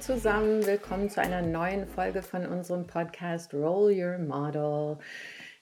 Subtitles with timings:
[0.00, 4.96] zusammen, willkommen zu einer neuen Folge von unserem Podcast Roll Your Model.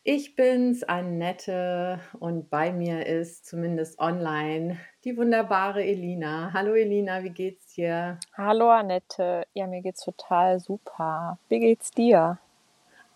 [0.05, 6.53] Ich bin's, Annette, und bei mir ist zumindest online die wunderbare Elina.
[6.53, 8.21] Hallo Elina, wie geht's dir?
[8.37, 11.41] Hallo Annette, ja, mir geht's total super.
[11.49, 12.39] Wie geht's dir?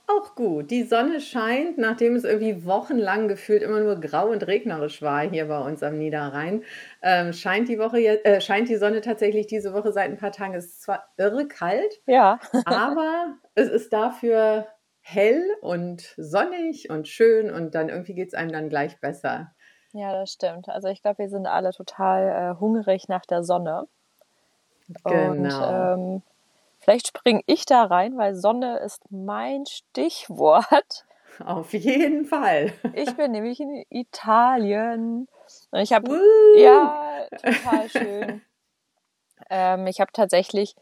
[0.08, 0.70] Auch gut.
[0.70, 5.46] Die Sonne scheint, nachdem es irgendwie wochenlang gefühlt immer nur grau und regnerisch war hier
[5.48, 6.64] bei uns am Niederrhein,
[7.02, 10.32] ähm, scheint die Woche jetzt, äh, scheint die Sonne tatsächlich diese Woche seit ein paar
[10.32, 10.54] Tagen.
[10.54, 14.68] Es ist zwar irre kalt, Ja, aber es ist dafür
[15.00, 19.54] hell und sonnig und schön und dann irgendwie geht es einem dann gleich besser.
[19.92, 20.68] ja, das stimmt.
[20.68, 23.88] Also ich glaube, wir sind alle total äh, hungrig nach der Sonne.
[25.04, 25.60] Und Genau.
[25.60, 26.22] ähm,
[26.82, 31.06] vielleicht springe ich da rein, weil Sonne ist mein Stichwort.
[31.44, 32.72] Auf jeden Fall.
[32.94, 35.28] Ich bin nämlich in Italien.
[35.70, 36.20] Und ich habe,
[36.56, 38.42] ja, total schön.
[39.50, 40.76] Ähm, ich habe tatsächlich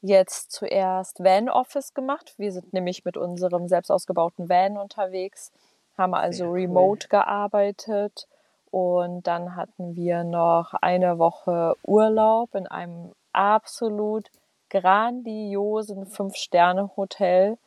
[0.00, 2.34] jetzt zuerst Van Office gemacht.
[2.36, 5.52] Wir sind nämlich mit unserem selbst ausgebauten Van unterwegs,
[5.96, 6.60] haben also Sehr cool.
[6.60, 8.28] remote gearbeitet
[8.70, 14.30] und dann hatten wir noch eine Woche Urlaub in einem absolut
[14.72, 17.58] grandiosen Fünf-Sterne-Hotel.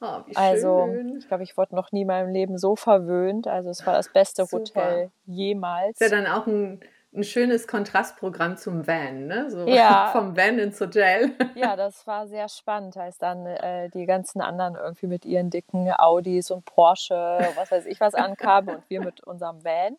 [0.00, 3.48] Oh, wie Also, ich glaube, ich wurde noch nie in meinem Leben so verwöhnt.
[3.48, 4.58] Also, es war das beste Super.
[4.58, 5.98] Hotel Ist ja jemals.
[5.98, 6.80] dann auch ein,
[7.12, 9.50] ein schönes Kontrastprogramm zum Van, ne?
[9.50, 11.32] So Ja, vom Van ins Hotel.
[11.56, 15.90] Ja, das war sehr spannend, als dann äh, die ganzen anderen irgendwie mit ihren dicken
[15.92, 17.14] Audis und Porsche,
[17.56, 19.96] was weiß ich was ankamen und wir mit unserem Van.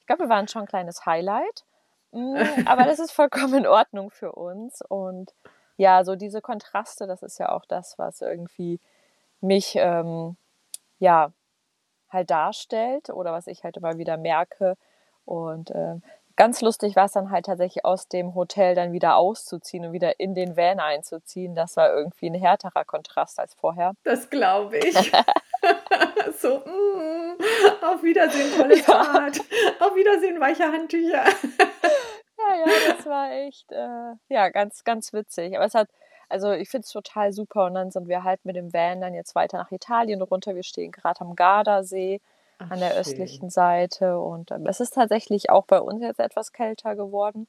[0.00, 1.64] Ich glaube, wir waren schon ein kleines Highlight,
[2.12, 4.82] Mm, aber das ist vollkommen in Ordnung für uns.
[4.88, 5.34] Und
[5.78, 8.80] ja, so diese Kontraste, das ist ja auch das, was irgendwie
[9.40, 10.36] mich ähm,
[10.98, 11.32] ja
[12.10, 14.74] halt darstellt oder was ich halt immer wieder merke.
[15.24, 16.02] Und ähm,
[16.36, 20.18] ganz lustig war es dann halt tatsächlich aus dem Hotel dann wieder auszuziehen und wieder
[20.18, 21.54] in den Van einzuziehen.
[21.54, 23.92] Das war irgendwie ein härterer Kontrast als vorher.
[24.02, 25.12] Das glaube ich.
[26.40, 27.36] So, mm,
[27.84, 29.40] auf Wiedersehen, tolles Ja, Bad.
[29.80, 31.24] Auf Wiedersehen, weiche Handtücher.
[32.66, 35.56] Ja, das war echt, äh, ja, ganz, ganz witzig.
[35.56, 35.88] Aber es hat,
[36.28, 37.66] also ich finde es total super.
[37.66, 40.54] Und dann sind wir halt mit dem Van dann jetzt weiter nach Italien runter.
[40.54, 42.20] Wir stehen gerade am Gardasee
[42.58, 42.98] Ach, an der schön.
[42.98, 44.18] östlichen Seite.
[44.20, 47.46] Und ähm, es ist tatsächlich auch bei uns jetzt etwas kälter geworden.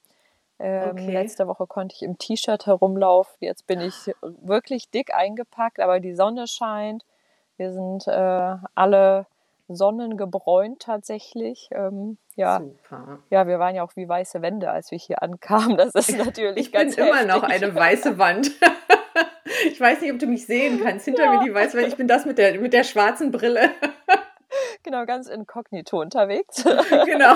[0.59, 1.11] Ähm, Okay.
[1.11, 3.37] letzte Woche konnte ich im T-Shirt herumlaufen.
[3.39, 7.05] Jetzt bin ich wirklich dick eingepackt, aber die Sonne scheint.
[7.57, 9.25] Wir sind äh, alle
[9.69, 11.69] sonnengebräunt tatsächlich.
[11.71, 13.19] Ähm, ja, Super.
[13.29, 15.77] ja, wir waren ja auch wie weiße Wände, als wir hier ankamen.
[15.77, 18.51] Das ist natürlich Ich bin ganz immer noch eine weiße Wand.
[19.65, 21.05] Ich weiß nicht, ob du mich sehen kannst.
[21.05, 21.87] Hinter mir Ja, die weiße Wand.
[21.87, 23.71] Ich bin das mit der, mit der schwarzen Brille.
[24.83, 26.63] genau, ganz inkognito unterwegs.
[27.05, 27.35] Genau.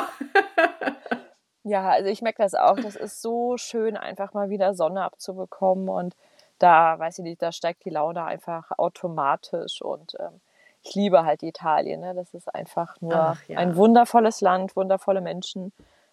[1.63, 2.75] Ja, also ich merke das auch.
[2.77, 5.89] Das ist so schön, einfach mal wieder Sonne abzubekommen.
[5.89, 6.15] Und
[6.59, 9.81] da, weiß ich nicht, da steigt die Laune einfach automatisch.
[9.81, 10.41] Und ähm,
[10.83, 12.01] ich liebe halt Italien.
[12.01, 12.13] Ne?
[12.13, 13.75] Das ist einfach nur Ach ein ja.
[13.75, 15.71] wundervolles Land, wundervolle Menschen.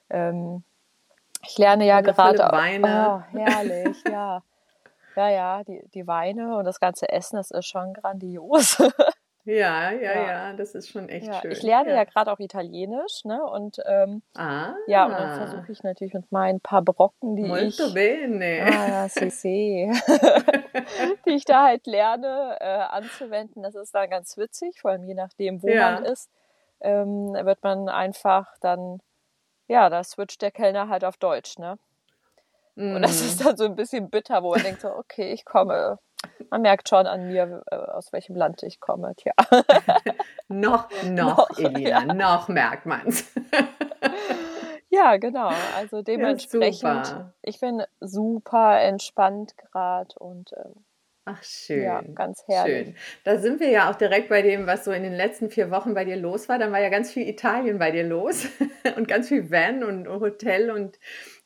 [0.09, 0.63] Ähm,
[1.43, 3.23] ich lerne ja gerade, Weine.
[3.33, 4.43] oh, herrlich, ja.
[5.17, 8.79] Ja, ja, die, die Weine und das ganze Essen, das ist schon grandios.
[9.51, 11.41] Ja, ja, Ja, ja, das ist schon echt ja.
[11.49, 11.67] Ich schön.
[11.67, 12.05] lerne ja Ja.
[12.05, 13.43] gerade auch Italienisch, ne?
[13.45, 14.23] Und ähm,
[14.87, 18.67] ja, und dann Ah, versuche ich natürlich mit meinen paar Brocken, die molto ich, bene.
[18.67, 19.91] ah sì, sì,
[21.27, 23.63] die ich da halt lerne, äh, anzuwenden.
[23.63, 26.31] Das ist dann ganz witzig, vor allem je nachdem, wo man ist,
[26.81, 29.01] ähm, wird man einfach dann,
[29.69, 31.79] ja, da switcht der Kellner halt auf Deutsch, ne?
[32.89, 33.45] Und das ist Mm.
[33.45, 35.99] dann so ein bisschen bitter, wo man denkt so, okay, ich komme,
[36.51, 39.33] man merkt schon an mir, äh, aus welchem Land ich komme, tja.
[40.49, 41.89] Noch, noch, Noch, Elina, ja.
[42.05, 42.15] ja.
[42.15, 43.25] noch merkt man's.
[44.93, 45.51] Ja, genau.
[45.77, 47.33] Also Ja, dementsprechend, super.
[47.43, 50.85] ich bin super entspannt gerade und ähm,
[51.27, 52.15] Ach, ja, schön.
[52.17, 52.87] ganz herrlich.
[52.89, 52.97] Schön.
[53.23, 55.95] Da sind wir ja auch direkt bei dem, was so in den letzten vier Wochen
[55.95, 56.59] bei dir los war.
[56.59, 58.49] Dann war ja ganz viel Italien bei dir los
[58.97, 60.99] und ganz viel Van und Hotel und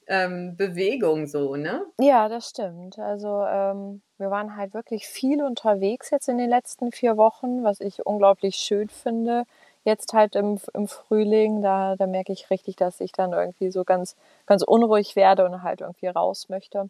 [0.06, 1.84] ähm, Bewegung so, ne?
[2.00, 2.98] Ja, das stimmt.
[2.98, 7.80] Also ähm, wir waren halt wirklich viel unterwegs jetzt in den letzten vier Wochen, was
[7.80, 9.44] ich unglaublich schön finde.
[9.84, 13.84] Jetzt halt im, im Frühling, da, da merke ich richtig, dass ich dann irgendwie so
[13.84, 14.16] ganz,
[14.46, 16.84] ganz unruhig werde und halt irgendwie raus möchte.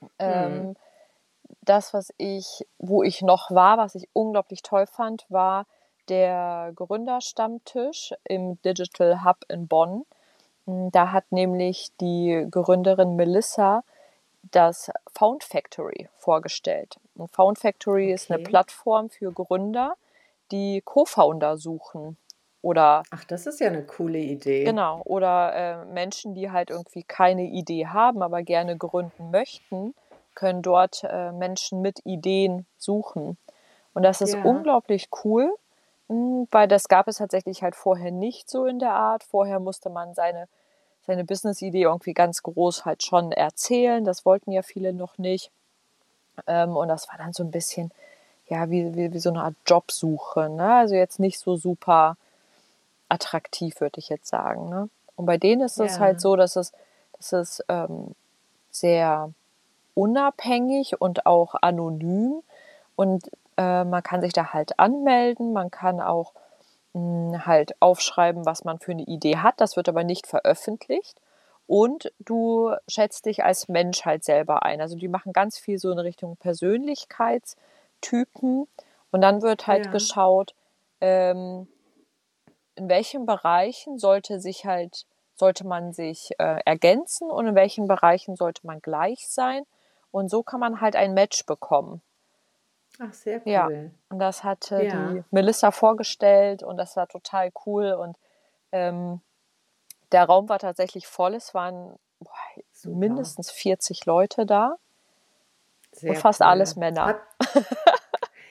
[0.00, 0.08] Mhm.
[0.18, 0.76] Ähm,
[1.62, 5.66] das, was ich, wo ich noch war, was ich unglaublich toll fand, war
[6.08, 10.04] der Gründerstammtisch im Digital Hub in Bonn.
[10.66, 13.82] Da hat nämlich die Gründerin Melissa
[14.42, 16.96] das Found Factory vorgestellt.
[17.16, 18.48] Und Found Factory ist eine Okay.
[18.48, 19.94] Plattform für Gründer,
[20.50, 22.16] die Co-Founder suchen
[22.62, 24.64] oder Ach, das ist ja eine coole Idee.
[24.64, 29.94] Genau, oder äh, Menschen, die halt irgendwie keine Idee haben, aber gerne gründen möchten,
[30.34, 33.38] können dort äh, Menschen mit Ideen suchen.
[33.94, 34.44] Und das ist Ja.
[34.44, 35.54] unglaublich cool,
[36.08, 39.24] mh, weil das gab es tatsächlich halt vorher nicht so in der Art.
[39.24, 40.48] Vorher musste man seine,
[41.08, 44.04] seine Business-Idee irgendwie ganz groß halt schon erzählen.
[44.04, 45.50] Das wollten ja viele noch nicht.
[46.46, 47.90] Ähm, und das war dann so ein bisschen,
[48.46, 50.50] ja, wie, wie, wie so eine Art Jobsuche.
[50.50, 50.70] Ne?
[50.74, 52.18] Also jetzt nicht so super
[53.08, 54.68] attraktiv, würde ich jetzt sagen.
[54.68, 54.90] Ne?
[55.16, 56.00] Und bei denen ist es Ja.
[56.00, 56.72] halt so, dass es,
[57.16, 58.14] dass es ähm,
[58.70, 59.32] sehr
[59.94, 62.42] unabhängig und auch anonym
[62.96, 66.32] und äh, man kann sich da halt anmelden, man kann auch
[67.44, 69.60] halt aufschreiben, was man für eine Idee hat.
[69.60, 71.20] Das wird aber nicht veröffentlicht.
[71.66, 74.80] Und du schätzt dich als Mensch halt selber ein.
[74.80, 78.66] Also die machen ganz viel so in Richtung Persönlichkeitstypen.
[79.10, 79.90] Und dann wird halt Ja.
[79.90, 80.54] geschaut,
[81.00, 81.68] ähm,
[82.74, 85.04] in welchen Bereichen sollte sich halt,
[85.34, 89.64] sollte man sich äh, ergänzen und in welchen Bereichen sollte man gleich sein.
[90.10, 92.00] Und so kann man halt ein Match bekommen.
[92.98, 93.66] Ach, sehr Ja.
[93.66, 93.90] cool.
[94.10, 95.10] Und das hatte Ja.
[95.12, 97.92] die Melissa vorgestellt und das war total cool.
[97.92, 98.16] Und
[98.72, 99.20] ähm,
[100.12, 101.34] der Raum war tatsächlich voll.
[101.34, 102.32] Es waren boah,
[102.84, 104.76] mindestens 40 Leute da
[105.92, 106.46] Sehr und fast cool.
[106.46, 107.20] alles Männer.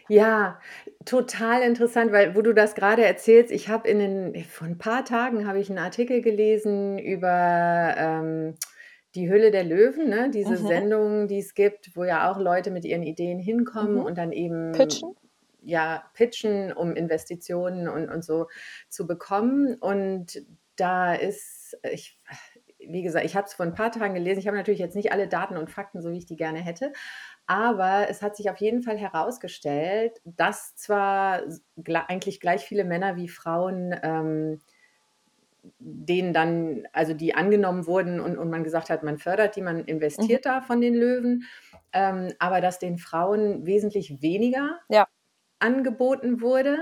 [0.09, 0.61] Ja,
[1.03, 5.03] total interessant, weil wo du das gerade erzählst, ich habe in den, vor ein paar
[5.03, 8.55] Tagen habe ich einen Artikel gelesen über ähm,
[9.17, 10.29] die Hülle der Löwen, ne?
[10.31, 10.67] diese Mhm.
[10.67, 14.05] Sendung, die es gibt, wo ja auch Leute mit ihren Ideen hinkommen Mhm.
[14.05, 15.15] und dann eben Pitchen?
[15.63, 18.47] ja, pitchen, um Investitionen und, und so
[18.89, 19.75] zu bekommen.
[19.75, 20.41] Und
[20.77, 22.17] da ist, ich,
[22.79, 24.39] wie gesagt, ich habe es vor ein paar Tagen gelesen.
[24.39, 26.93] Ich habe natürlich jetzt nicht alle Daten und Fakten, so wie ich die gerne hätte.
[27.47, 31.41] Aber es hat sich auf jeden Fall herausgestellt, dass zwar
[32.07, 34.61] eigentlich gleich viele Männer wie Frauen ähm,
[35.79, 39.85] denen dann, also die angenommen wurden und, und man gesagt hat, man fördert die, man
[39.85, 41.43] investiert da von den Löwen,
[41.93, 45.07] ähm, aber dass den Frauen wesentlich weniger Ja.
[45.59, 46.77] angeboten wurde,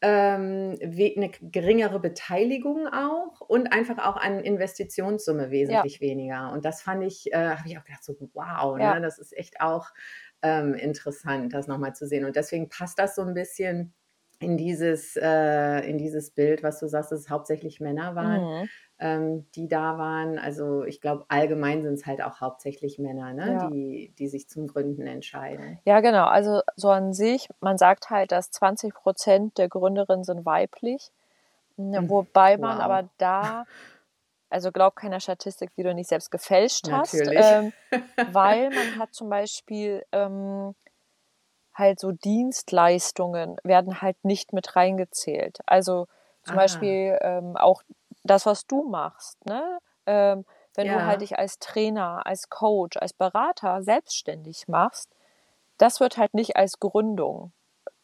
[0.00, 6.52] ähm, eine geringere Beteiligung auch und einfach auch an Investitionssumme wesentlich weniger.
[6.52, 8.94] Und das fand ich, äh, habe ich auch gedacht, so wow, Ja.
[8.94, 9.90] ne, das ist echt auch
[10.42, 12.24] ähm, interessant, das nochmal zu sehen.
[12.24, 13.92] Und deswegen passt das so ein bisschen
[14.40, 18.68] in dieses, äh, in dieses Bild, was du sagst, dass es hauptsächlich Männer waren, Mhm.
[19.00, 20.38] ähm, die da waren.
[20.38, 23.52] Also ich glaube, allgemein sind es halt auch hauptsächlich Männer, ne?
[23.54, 23.68] Ja.
[23.68, 25.78] die, die sich zum Gründen entscheiden.
[25.84, 26.26] Ja, genau.
[26.26, 31.10] Also so an sich, man sagt halt, dass 20 Prozent der Gründerinnen sind weiblich.
[31.76, 32.84] Ne, Hm, Wobei man wow.
[32.84, 33.64] aber da,
[34.50, 37.44] also glaub keiner Statistik, die du nicht selbst gefälscht hast, Natürlich.
[37.44, 37.72] ähm,
[38.32, 40.74] weil man hat zum Beispiel ähm,
[41.78, 45.58] halt so Dienstleistungen werden halt nicht mit reingezählt.
[45.66, 46.06] Also
[46.44, 46.60] zum Ah.
[46.62, 47.82] Beispiel ähm, auch
[48.24, 49.78] das, was du machst, ne?
[50.06, 50.44] Ähm,
[50.74, 51.06] wenn du Ja.
[51.06, 55.10] halt dich als Trainer, als Coach, als Berater selbstständig machst,
[55.78, 57.52] das wird halt nicht als Gründung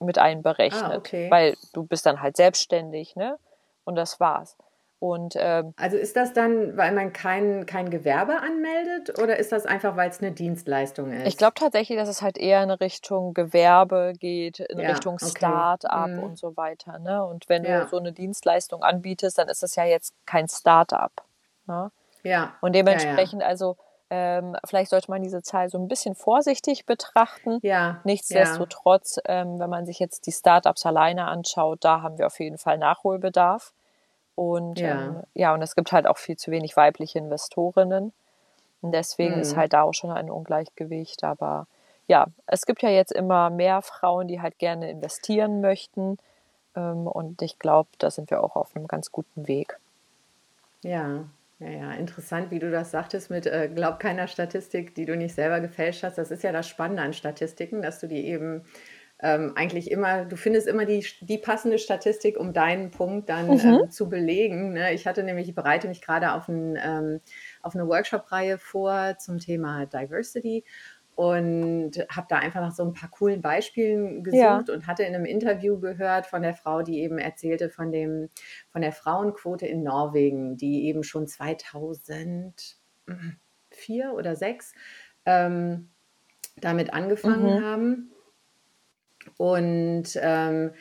[0.00, 1.30] mit einberechnet, Ah, okay.
[1.30, 3.38] weil du bist dann halt selbstständig, ne?
[3.84, 4.56] Und das war's.
[5.00, 9.66] Und ähm, Also ist das dann, weil man kein, kein Gewerbe anmeldet oder ist das
[9.66, 11.26] einfach, weil es eine Dienstleistung ist?
[11.26, 15.28] ich glaube tatsächlich, dass es halt eher in Richtung Gewerbe geht, in Ja, Richtung okay.
[15.28, 16.18] Start-up Mhm.
[16.22, 16.98] und so weiter.
[17.00, 17.22] Ne?
[17.24, 17.82] Und wenn Ja.
[17.84, 21.12] du so eine Dienstleistung anbietest, dann ist das ja jetzt kein Start-up.
[21.66, 21.90] Ne?
[22.22, 22.54] Ja.
[22.62, 22.84] Und Ja, ja.
[22.86, 23.76] dementsprechend, also
[24.10, 27.58] ähm, vielleicht sollte man diese Zahl so ein bisschen vorsichtig betrachten.
[27.62, 27.70] Ja.
[27.70, 28.00] Ja.
[28.04, 32.58] Nichtsdestotrotz, ähm, wenn man sich jetzt die Startups alleine anschaut, da haben wir auf jeden
[32.58, 33.72] Fall Nachholbedarf.
[34.36, 34.92] Und Ja.
[34.92, 38.12] ähm, ja, und es gibt halt auch viel zu wenig weibliche Investorinnen.
[38.82, 39.56] Und deswegen ist Mhm.
[39.56, 41.24] halt da auch schon ein Ungleichgewicht.
[41.24, 41.66] Aber
[42.08, 46.18] ja, es gibt ja jetzt immer mehr Frauen, die halt gerne investieren möchten.
[46.76, 49.78] Ähm, und ich glaube, da sind wir auch auf einem ganz guten Weg.
[50.82, 51.24] Ja,
[51.60, 55.34] ja, ja, interessant, wie du das sagtest mit äh, glaub keiner Statistik, die du nicht
[55.34, 56.18] selber gefälscht hast.
[56.18, 58.64] Das ist ja das Spannende an Statistiken, dass du die eben
[59.24, 63.58] ähm, eigentlich immer, du findest immer die, die passende Statistik, um deinen Punkt dann Mhm.
[63.58, 64.74] ähm, zu belegen.
[64.74, 64.92] Ne?
[64.92, 67.20] Ich hatte nämlich, ich bereite mich gerade auf, ein, ähm,
[67.62, 70.64] auf eine Workshop-Reihe vor zum Thema Diversity
[71.16, 74.24] und habe da einfach nach so ein paar coolen Beispielen Ja.
[74.24, 78.28] gesucht und hatte in einem Interview gehört von der Frau, die eben erzählte von dem
[78.70, 84.74] von der Frauenquote in Norwegen, die eben schon 2004 oder 6
[85.24, 85.90] ähm,
[86.56, 87.60] damit angefangen Mhm.
[87.60, 88.13] haben.
[89.38, 90.72] Und ähm,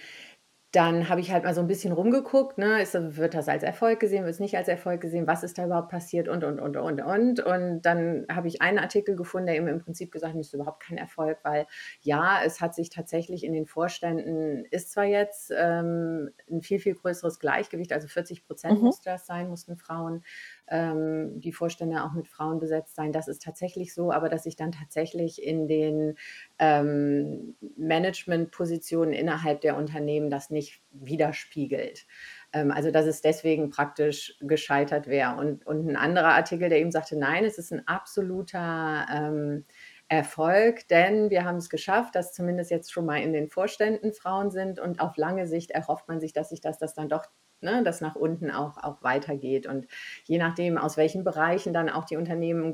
[0.72, 2.82] dann habe ich halt mal so ein bisschen rumgeguckt, ne?
[2.82, 5.66] Ist, wird das als Erfolg gesehen, wird es nicht als Erfolg gesehen, was ist da
[5.66, 7.40] überhaupt passiert und, und, und, und, und.
[7.42, 10.54] Und dann habe ich einen Artikel gefunden, der eben im Prinzip gesagt hat, das ist
[10.56, 11.68] überhaupt kein Erfolg, weil
[12.02, 16.96] ja, es hat sich tatsächlich in den Vorständen, ist zwar jetzt ähm, ein viel, viel
[16.96, 18.82] größeres Gleichgewicht, also 40 Prozent Mhm.
[18.82, 20.24] musste das sein, mussten Frauen
[20.68, 23.12] ähm, die Vorstände auch mit Frauen besetzt sein.
[23.12, 26.16] Das ist tatsächlich so, aber dass sich dann tatsächlich in den
[26.60, 32.06] ähm, Managementpositionen innerhalb der Unternehmen das nicht widerspiegelt.
[32.54, 35.36] Ähm, also dass es deswegen praktisch gescheitert wäre.
[35.36, 39.66] Und, und ein anderer Artikel, der eben sagte, nein, es ist ein absoluter ähm,
[40.08, 44.52] Erfolg, denn wir haben es geschafft, dass zumindest jetzt schon mal in den Vorständen Frauen
[44.52, 47.26] sind und auf lange Sicht erhofft man sich, dass sich das, das dann doch
[47.64, 49.66] ne, das nach unten auch, auch weitergeht.
[49.66, 49.88] Und
[50.26, 52.74] je nachdem, aus welchen Bereichen dann auch die Unternehmen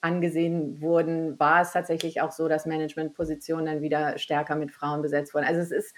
[0.00, 5.34] angesehen wurden, war es tatsächlich auch so, dass Managementpositionen dann wieder stärker mit Frauen besetzt
[5.34, 5.44] wurden.
[5.44, 5.94] Also es ist,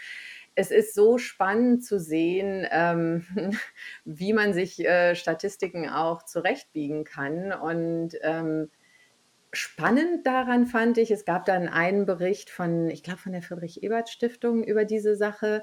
[0.54, 3.24] es ist so spannend zu sehen, ähm,
[4.04, 7.52] wie man sich äh, Statistiken auch zurechtbiegen kann.
[7.52, 8.70] Und ähm,
[9.52, 14.64] spannend daran fand ich, es gab dann einen Bericht von, ich glaube, von der Friedrich-Ebert-Stiftung
[14.64, 15.62] über diese Sache.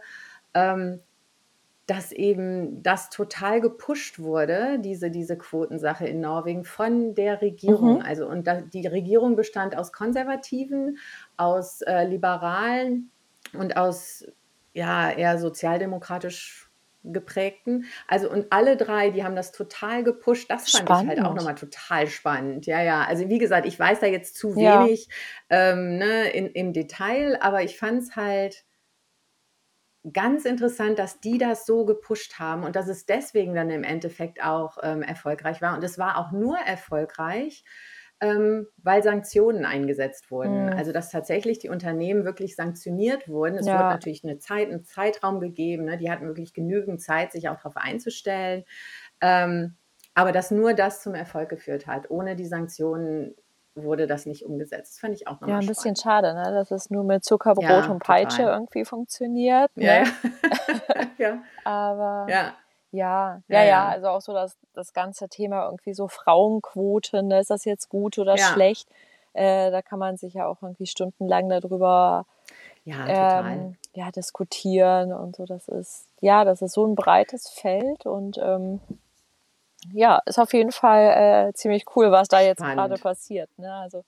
[0.53, 1.01] Ähm,
[1.89, 7.95] dass eben das total gepusht wurde, diese, diese Quotensache in Norwegen von der Regierung.
[7.95, 8.05] Mhm.
[8.05, 10.99] Also und da, die Regierung bestand aus Konservativen,
[11.35, 13.09] aus äh, Liberalen
[13.53, 14.23] und aus
[14.73, 16.69] ja eher sozialdemokratisch
[17.03, 17.85] geprägten.
[18.07, 20.51] Also und alle drei, die haben das total gepusht.
[20.51, 21.13] Das fand spannend.
[21.13, 22.67] ich halt auch nochmal total spannend.
[22.67, 23.03] Ja, ja.
[23.05, 25.07] Also wie gesagt, ich weiß da jetzt zu wenig
[25.49, 25.71] ja.
[25.71, 28.63] ähm, ne, in, im Detail, aber ich fand es halt
[30.13, 34.43] ganz interessant, dass die das so gepusht haben und dass es deswegen dann im Endeffekt
[34.43, 35.75] auch ähm, erfolgreich war.
[35.75, 37.63] Und es war auch nur erfolgreich,
[38.21, 40.67] ähm, weil Sanktionen eingesetzt wurden.
[40.67, 40.73] Mhm.
[40.73, 43.57] Also dass tatsächlich die Unternehmen wirklich sanktioniert wurden.
[43.57, 43.73] Es ja.
[43.73, 45.85] wurde natürlich eine Zeit, einen Zeitraum gegeben.
[45.85, 45.97] Ne?
[45.97, 48.63] Die hatten wirklich genügend Zeit, sich auch darauf einzustellen.
[49.21, 49.75] Ähm,
[50.15, 52.09] aber dass nur das zum Erfolg geführt hat.
[52.09, 53.35] Ohne die Sanktionen
[53.75, 54.93] wurde das nicht umgesetzt.
[54.93, 56.51] Das fand ich auch nochmal Ja, ein bisschen schade, ne?
[56.53, 58.53] dass es nur mit Zuckerbrot ja, und Peitsche total.
[58.53, 59.75] irgendwie funktioniert.
[59.75, 59.85] Ne?
[59.85, 60.03] Ja,
[61.17, 61.41] ja.
[61.63, 62.53] Aber ja.
[62.91, 67.39] Ja, ja, ja, also auch so das, das ganze Thema irgendwie so Frauenquote, ne?
[67.39, 68.89] ist das jetzt gut oder schlecht?
[69.33, 72.25] Äh, da kann man sich ja auch irgendwie stundenlang darüber
[72.83, 75.45] ja, ähm, ja, diskutieren und so.
[75.45, 78.79] Das ist, ja, das ist so ein breites Feld und ähm,
[79.91, 83.49] ja, ist auf jeden Fall äh, ziemlich cool, was da jetzt gerade passiert.
[83.57, 83.73] Ne?
[83.73, 84.03] Also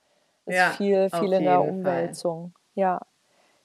[0.46, 2.54] ist ja, viel, viel in der Umwälzung.
[2.75, 3.00] Ja.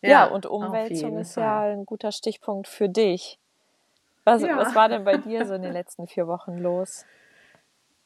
[0.02, 0.08] ja.
[0.08, 1.42] Ja, und Umwälzung ist Fall.
[1.42, 3.38] ja ein guter Stichpunkt für dich.
[4.24, 4.56] Was, ja.
[4.56, 7.04] was war denn bei dir so in den letzten vier Wochen los?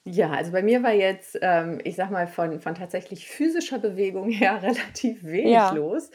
[0.05, 4.31] Ja, also bei mir war jetzt, ähm, ich sag mal, von, von tatsächlich physischer Bewegung
[4.31, 5.73] her relativ wenig ja.
[5.73, 6.11] los.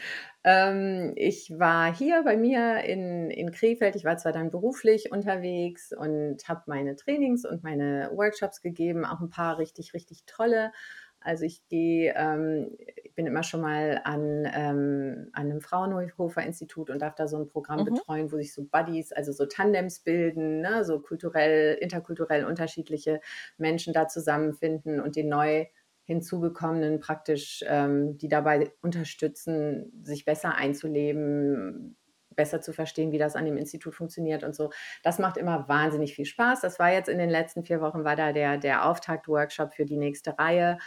[0.47, 3.95] Ähm, ich war hier bei mir in, in Krefeld.
[3.95, 9.21] Ich war zwar dann beruflich unterwegs und habe meine Trainings und meine Workshops gegeben, auch
[9.21, 10.71] ein paar richtig, richtig tolle.
[11.19, 16.91] Also ich gehe, ähm, ich bin immer schon mal an, ähm, an einem Fraunhofer Institut
[16.91, 17.85] und darf da so ein Programm mhm.
[17.95, 20.85] betreuen, wo sich so Buddies, also so Tandems bilden, ne?
[20.85, 23.19] so kulturell, interkulturell unterschiedliche
[23.57, 25.65] Menschen da zusammenfinden und den neu
[26.05, 31.97] hinzugekommenen praktisch, ähm, die dabei unterstützen, sich besser einzuleben,
[32.35, 34.71] besser zu verstehen, wie das an dem Institut funktioniert und so.
[35.03, 36.61] Das macht immer wahnsinnig viel Spaß.
[36.61, 39.97] Das war jetzt in den letzten vier Wochen, war da der, der Auftakt-Workshop für die
[39.97, 40.77] nächste Reihe.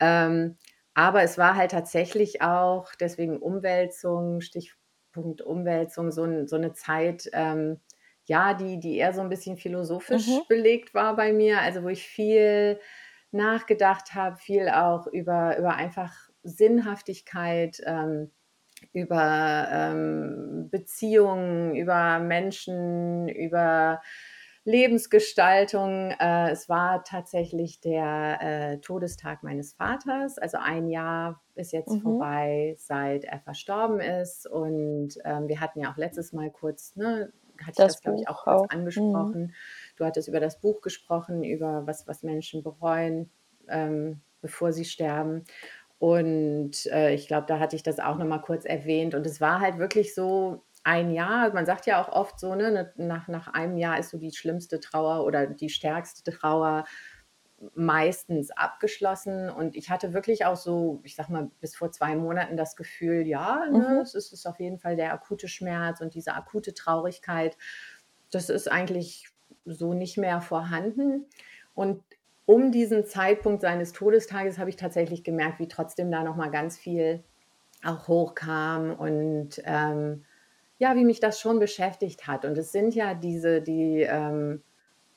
[0.00, 0.56] Ähm,
[0.94, 7.80] aber es war halt tatsächlich auch, deswegen Umwälzung, Stichpunkt Umwälzung, so, so eine Zeit, ähm,
[8.24, 10.40] ja, die, die eher so ein bisschen philosophisch mhm.
[10.48, 12.80] belegt war bei mir, also wo ich viel
[13.36, 16.12] nachgedacht habe, viel auch über, über einfach
[16.42, 18.30] Sinnhaftigkeit, ähm,
[18.92, 24.00] über ähm, Beziehungen, über Menschen, über
[24.66, 26.10] Lebensgestaltung.
[26.10, 30.38] Äh, es war tatsächlich der äh, Todestag meines Vaters.
[30.38, 32.00] Also ein Jahr ist jetzt mhm.
[32.00, 34.46] vorbei, seit er verstorben ist.
[34.46, 38.28] Und ähm, wir hatten ja auch letztes Mal kurz, ne, hatte ich das, glaube ich,
[38.28, 38.64] auch kurz auch.
[38.64, 38.78] Mhm.
[38.78, 39.42] angesprochen.
[39.42, 39.52] Mhm.
[39.96, 43.30] Du hattest über das Buch gesprochen, über was, was Menschen bereuen,
[43.68, 45.44] ähm, bevor sie sterben.
[45.98, 49.14] Und äh, ich glaube, da hatte ich das auch nochmal kurz erwähnt.
[49.14, 52.70] Und es war halt wirklich so, ein Jahr, man sagt ja auch oft so, ne,
[52.70, 56.84] ne, nach, nach einem Jahr ist so die schlimmste Trauer oder die stärkste Trauer
[57.74, 59.50] meistens abgeschlossen.
[59.50, 63.26] Und ich hatte wirklich auch so, ich sag mal, bis vor zwei Monaten das Gefühl,
[63.26, 64.00] ja, ne, mhm.
[64.00, 67.58] es ist, ist auf jeden Fall der akute Schmerz und diese akute Traurigkeit.
[68.30, 69.26] Das ist eigentlich
[69.66, 71.26] so nicht mehr vorhanden.
[71.74, 72.02] Und
[72.46, 77.22] um diesen Zeitpunkt seines Todestages habe ich tatsächlich gemerkt, wie trotzdem da nochmal ganz viel
[77.84, 80.24] auch hochkam und ähm,
[80.78, 82.44] ja, wie mich das schon beschäftigt hat.
[82.44, 84.62] Und es sind ja diese, die ähm,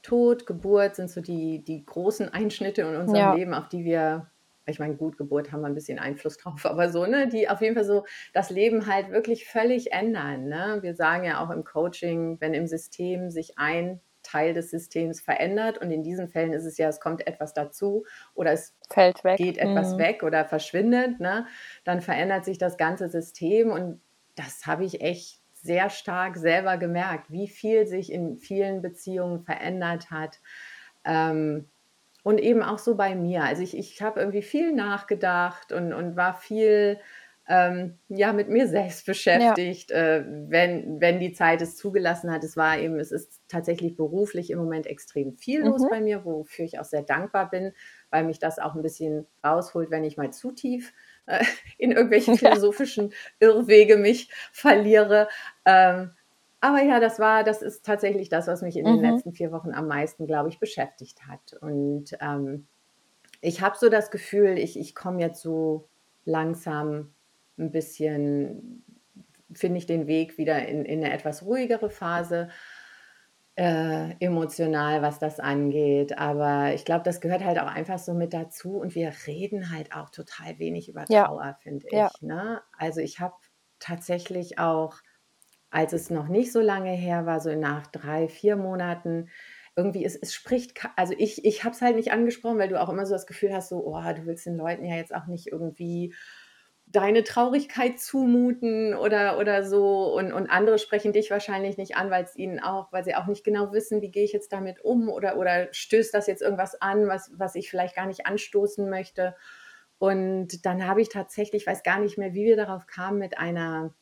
[0.01, 3.33] Tod, Geburt sind so die, die großen Einschnitte in unserem ja.
[3.33, 4.27] Leben, auf die wir,
[4.65, 7.61] ich meine, gut, Geburt haben wir ein bisschen Einfluss drauf, aber so, ne, die auf
[7.61, 10.47] jeden Fall so das Leben halt wirklich völlig ändern.
[10.47, 10.79] Ne?
[10.81, 15.77] Wir sagen ja auch im Coaching, wenn im System sich ein Teil des Systems verändert.
[15.77, 19.37] Und in diesen Fällen ist es ja, es kommt etwas dazu oder es Fällt weg.
[19.37, 19.97] geht etwas Mhm.
[19.99, 21.19] weg oder verschwindet.
[21.19, 21.45] Ne?
[21.83, 23.71] Dann verändert sich das ganze System.
[23.71, 24.01] Und
[24.35, 30.09] das habe ich echt sehr stark selber gemerkt, wie viel sich in vielen Beziehungen verändert
[30.11, 30.39] hat.
[31.05, 31.69] Ähm,
[32.23, 33.43] und eben auch so bei mir.
[33.43, 36.99] Also ich, ich habe irgendwie viel nachgedacht und, und war viel
[37.49, 42.43] ähm, ja, mit mir selbst beschäftigt, äh, wenn, wenn die Zeit es zugelassen hat.
[42.43, 45.89] Es war eben, es ist tatsächlich beruflich im Moment extrem viel los Mhm.
[45.89, 47.73] bei mir, wofür ich auch sehr dankbar bin,
[48.11, 50.93] weil mich das auch ein bisschen rausholt, wenn ich mal zu tief
[51.25, 51.43] äh,
[51.79, 52.53] in irgendwelche Ja.
[52.53, 55.27] philosophischen Irrwege mich verliere.
[55.65, 56.11] Ähm,
[56.61, 59.01] aber ja, das war, das ist tatsächlich das, was mich in den Mhm.
[59.01, 61.53] letzten vier Wochen am meisten, glaube ich, beschäftigt hat.
[61.61, 62.67] Und ähm,
[63.41, 65.87] ich habe so das Gefühl, ich, ich komme jetzt so
[66.25, 67.13] langsam
[67.59, 68.83] ein bisschen,
[69.53, 72.49] finde ich den Weg wieder in, in eine etwas ruhigere Phase,
[73.55, 76.17] äh, emotional, was das angeht.
[76.17, 78.77] Aber ich glaube, das gehört halt auch einfach so mit dazu.
[78.77, 81.25] Und wir reden halt auch total wenig über Ja.
[81.25, 81.93] Trauer, finde ich.
[81.93, 82.09] Ja.
[82.21, 82.61] Ne?
[82.77, 83.35] Also ich habe
[83.79, 84.95] tatsächlich auch,
[85.71, 89.29] als es noch nicht so lange her war, so nach drei, vier Monaten,
[89.75, 92.89] irgendwie, es, es spricht, also ich, ich habe es halt nicht angesprochen, weil du auch
[92.89, 95.47] immer so das Gefühl hast, so, oh, du willst den Leuten ja jetzt auch nicht
[95.47, 96.13] irgendwie
[96.91, 100.13] deine Traurigkeit zumuten oder, oder so.
[100.13, 103.27] Und, und andere sprechen dich wahrscheinlich nicht an, weil es ihnen auch, weil sie auch
[103.27, 106.81] nicht genau wissen, wie gehe ich jetzt damit um oder, oder stößt das jetzt irgendwas
[106.81, 109.35] an, was, was ich vielleicht gar nicht anstoßen möchte.
[109.99, 113.37] Und dann habe ich tatsächlich, ich weiß gar nicht mehr, wie wir darauf kamen, mit
[113.37, 113.93] einer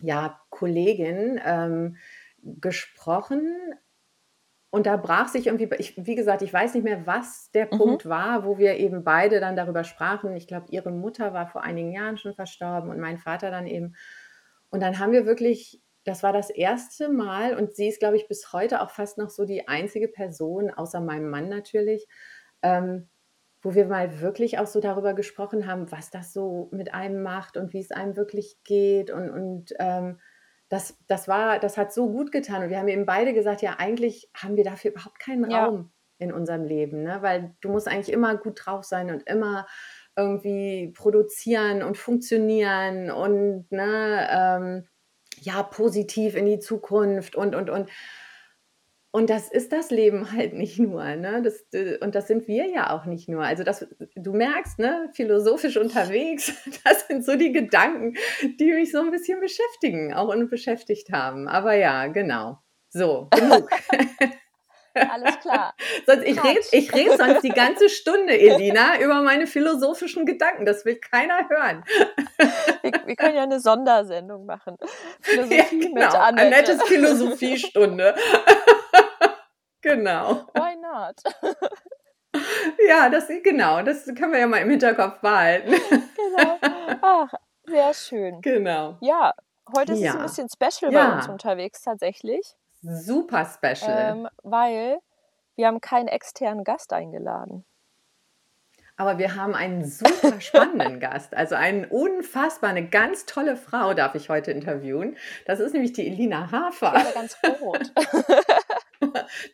[0.00, 1.96] ja, Kollegin ähm,
[2.42, 3.74] gesprochen.
[4.70, 7.76] Und da brach sich irgendwie, ich, wie gesagt, ich weiß nicht mehr, was der Mhm.
[7.76, 10.36] Punkt war, wo wir eben beide dann darüber sprachen.
[10.36, 13.94] Ich glaube, ihre Mutter war vor einigen Jahren schon verstorben und mein Vater dann eben.
[14.70, 18.28] Und dann haben wir wirklich, das war das erste Mal und sie ist, glaube ich,
[18.28, 22.06] bis heute auch fast noch so die einzige Person, außer meinem Mann natürlich,
[22.62, 23.08] ähm,
[23.62, 27.56] wo wir mal wirklich auch so darüber gesprochen haben, was das so mit einem macht
[27.56, 30.20] und wie es einem wirklich geht und, und ähm,
[30.70, 32.62] das, das war, das hat so gut getan.
[32.62, 35.66] Und wir haben eben beide gesagt, ja, eigentlich haben wir dafür überhaupt keinen Ja.
[35.66, 37.18] Raum in unserem Leben, ne?
[37.22, 39.66] Weil du musst eigentlich immer gut drauf sein und immer
[40.16, 44.88] irgendwie produzieren und funktionieren und ne, ähm,
[45.40, 47.90] ja, positiv in die Zukunft und und und.
[49.12, 51.42] Und das ist das Leben halt nicht nur, ne?
[51.42, 51.64] Das,
[52.00, 53.42] und das sind wir ja auch nicht nur.
[53.42, 56.52] Also das, du merkst, ne, philosophisch unterwegs,
[56.84, 58.16] das sind so die Gedanken,
[58.60, 61.48] die mich so ein bisschen beschäftigen, auch und beschäftigt haben.
[61.48, 62.58] Aber ja, genau.
[62.88, 63.68] So, genug.
[64.94, 65.74] Alles klar.
[66.06, 70.66] sonst, ich rede ich red sonst die ganze Stunde, Elina, über meine philosophischen Gedanken.
[70.66, 71.84] Das will keiner hören.
[72.82, 74.76] Wir, wir können ja eine Sondersendung machen.
[74.80, 74.86] Ja,
[75.20, 76.16] Philosophie mit genau.
[76.16, 76.46] Annette.
[76.46, 78.14] Annettes Philosophiestunde.
[79.82, 80.46] Genau.
[80.54, 81.16] Why not?
[82.88, 85.72] Ja, das genau, das können wir ja mal im Hinterkopf behalten.
[85.90, 86.58] genau.
[87.02, 87.32] Ach,
[87.66, 88.40] sehr schön.
[88.40, 88.96] genau.
[89.00, 89.34] Ja,
[89.76, 90.14] heute ist es Ja.
[90.14, 91.08] ein bisschen special Ja.
[91.10, 94.12] bei uns unterwegs tatsächlich, Super special.
[94.12, 95.00] ähm, weil
[95.56, 97.64] wir haben keinen externen Gast eingeladen.
[98.96, 104.14] Aber wir haben einen super spannenden Gast, also einen unfassbar, eine ganz tolle Frau darf
[104.14, 105.16] ich heute interviewen.
[105.46, 106.92] Das ist nämlich die Elina Hafer.
[106.92, 107.89] werde ganz rot.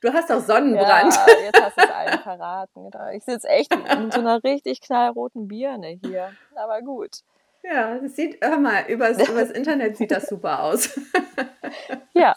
[0.07, 1.13] Du hast auch Sonnenbrand.
[1.13, 2.91] Ja, jetzt hast du es allen verraten.
[2.93, 3.11] Genau.
[3.11, 6.33] Ich sitze echt in so einer richtig knallroten Birne hier.
[6.55, 7.23] Aber gut.
[7.65, 10.99] Ja, das sieht, hör mal, übers, übers Internet sieht das super aus.
[12.15, 12.35] Ja,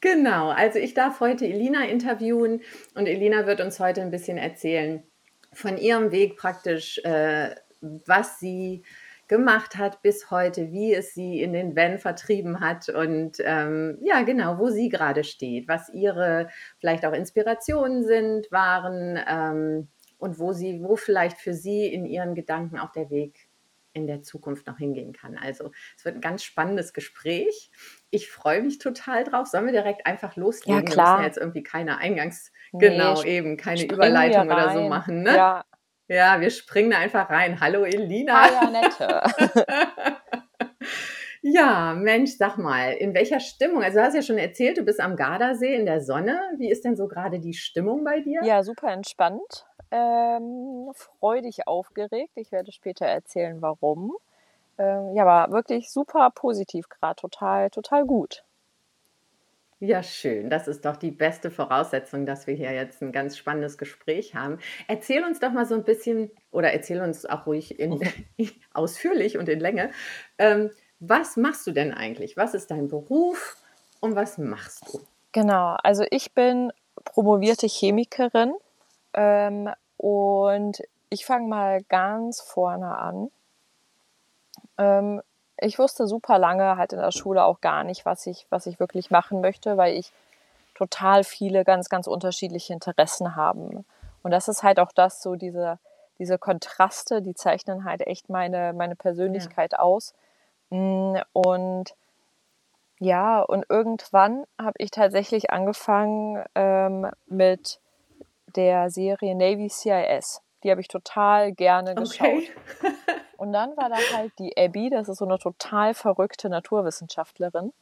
[0.00, 2.60] Genau, also ich darf heute Elina interviewen
[2.94, 5.02] und Elina wird uns heute ein bisschen erzählen
[5.54, 8.82] von ihrem Weg praktisch, äh, was sie
[9.34, 14.22] gemacht hat bis heute, wie es sie in den Van vertrieben hat und ähm, ja,
[14.22, 20.52] genau, wo sie gerade steht, was ihre vielleicht auch Inspirationen sind, waren ähm, und wo
[20.52, 23.48] sie, wo vielleicht für sie in ihren Gedanken auch der Weg
[23.92, 25.36] in der Zukunft noch hingehen kann.
[25.36, 27.72] Also es wird ein ganz spannendes Gespräch.
[28.10, 29.48] Ich freue mich total drauf.
[29.48, 30.82] Sollen wir direkt einfach loslegen?
[30.82, 31.12] Ja, Wir klar.
[31.14, 35.22] müssen ja jetzt irgendwie keine Eingangs, Nee, genau eben, keine Überleitung wir oder so machen.
[35.22, 35.34] Ne?
[35.34, 35.64] Ja,
[36.08, 37.60] Ja, wir springen da einfach rein.
[37.60, 38.44] Hallo Elina.
[38.44, 39.22] hi Annette.
[41.46, 43.82] Ja, Mensch, sag mal, in welcher Stimmung?
[43.82, 46.40] Also du hast ja schon erzählt, du bist am Gardasee in der Sonne.
[46.56, 48.42] Wie ist denn so gerade die Stimmung bei dir?
[48.44, 49.66] Ja, super entspannt.
[49.90, 52.32] Ähm, freudig aufgeregt.
[52.36, 54.16] Ich werde später erzählen, warum.
[54.78, 57.16] Ähm, ja, aber wirklich super positiv gerade.
[57.16, 58.42] Total, total gut.
[59.80, 60.50] Ja, schön.
[60.50, 64.58] Das ist doch die beste Voraussetzung, dass wir hier jetzt ein ganz spannendes Gespräch haben.
[64.88, 68.00] Erzähl uns doch mal so ein bisschen oder erzähl uns auch ruhig in,
[68.72, 69.90] ausführlich und in Länge.
[70.38, 72.36] Ähm, was machst du denn eigentlich?
[72.36, 73.56] Was ist dein Beruf
[74.00, 75.00] und was machst du?
[75.32, 76.72] Genau, also ich bin
[77.04, 78.54] promovierte Chemikerin
[79.12, 83.30] ähm, und ich fange mal ganz vorne an.
[84.78, 85.20] Ähm,
[85.58, 88.80] ich wusste super lange halt in der Schule auch gar nicht, was ich, was ich
[88.80, 90.12] wirklich machen möchte, weil ich
[90.74, 93.84] total viele ganz, ganz unterschiedliche Interessen habe.
[94.22, 95.78] Und das ist halt auch das, so diese,
[96.18, 99.78] diese Kontraste, die zeichnen halt echt meine, meine Persönlichkeit ja.
[99.78, 100.14] aus.
[100.70, 101.94] Mm, und
[102.98, 107.80] ja, und irgendwann habe ich tatsächlich angefangen ähm, mit
[108.56, 110.40] der Serie Navy CIS.
[110.62, 112.26] Die habe ich total gerne geschaut.
[112.26, 112.48] Okay.
[113.44, 117.74] und dann war da halt die Abby, das ist so eine total verrückte Naturwissenschaftlerin.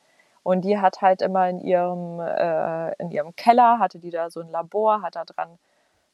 [0.42, 4.40] Und die hat halt immer in ihrem, äh, in ihrem Keller, hatte die da so
[4.40, 5.61] ein Labor, hat da dran,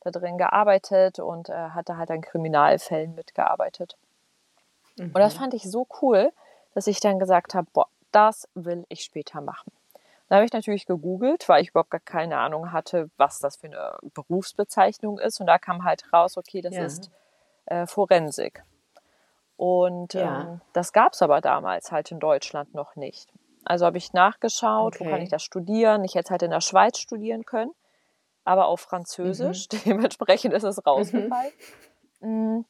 [0.00, 3.96] da drin gearbeitet und äh, hat da halt an Kriminalfällen mitgearbeitet.
[4.98, 5.06] Mhm.
[5.06, 5.38] Und das mhm.
[5.38, 6.30] fand ich so cool,
[6.74, 9.72] dass ich dann gesagt habe, boah, das will ich später machen.
[10.28, 13.68] Da habe ich natürlich gegoogelt, weil ich überhaupt gar keine Ahnung hatte, was das für
[13.68, 15.40] eine Berufsbezeichnung ist.
[15.40, 16.84] Und da kam halt raus, okay, das ja.
[16.84, 17.11] ist
[17.64, 18.62] äh, Forensik.
[19.59, 20.42] Und ja.
[20.42, 23.29] ähm, das gab es aber damals halt in Deutschland noch nicht.
[23.64, 25.05] Also habe ich nachgeschaut, okay.
[25.05, 26.05] wo kann ich das studieren.
[26.05, 27.73] Ich hätte halt in der Schweiz studieren können,
[28.44, 29.66] aber auf Französisch.
[29.73, 29.79] Mhm.
[29.85, 31.53] Dementsprechend ist es rausgefallen.
[32.21, 32.29] Mhm.
[32.31, 32.64] Mm.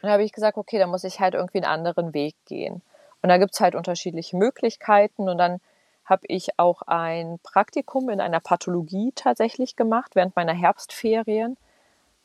[0.00, 2.82] Dann habe ich gesagt, okay, da muss ich halt irgendwie einen anderen Weg gehen.
[3.20, 5.28] Und da gibt es halt unterschiedliche Möglichkeiten.
[5.28, 5.60] Und dann
[6.06, 11.58] habe ich auch ein Praktikum in einer Pathologie tatsächlich gemacht während meiner Herbstferien.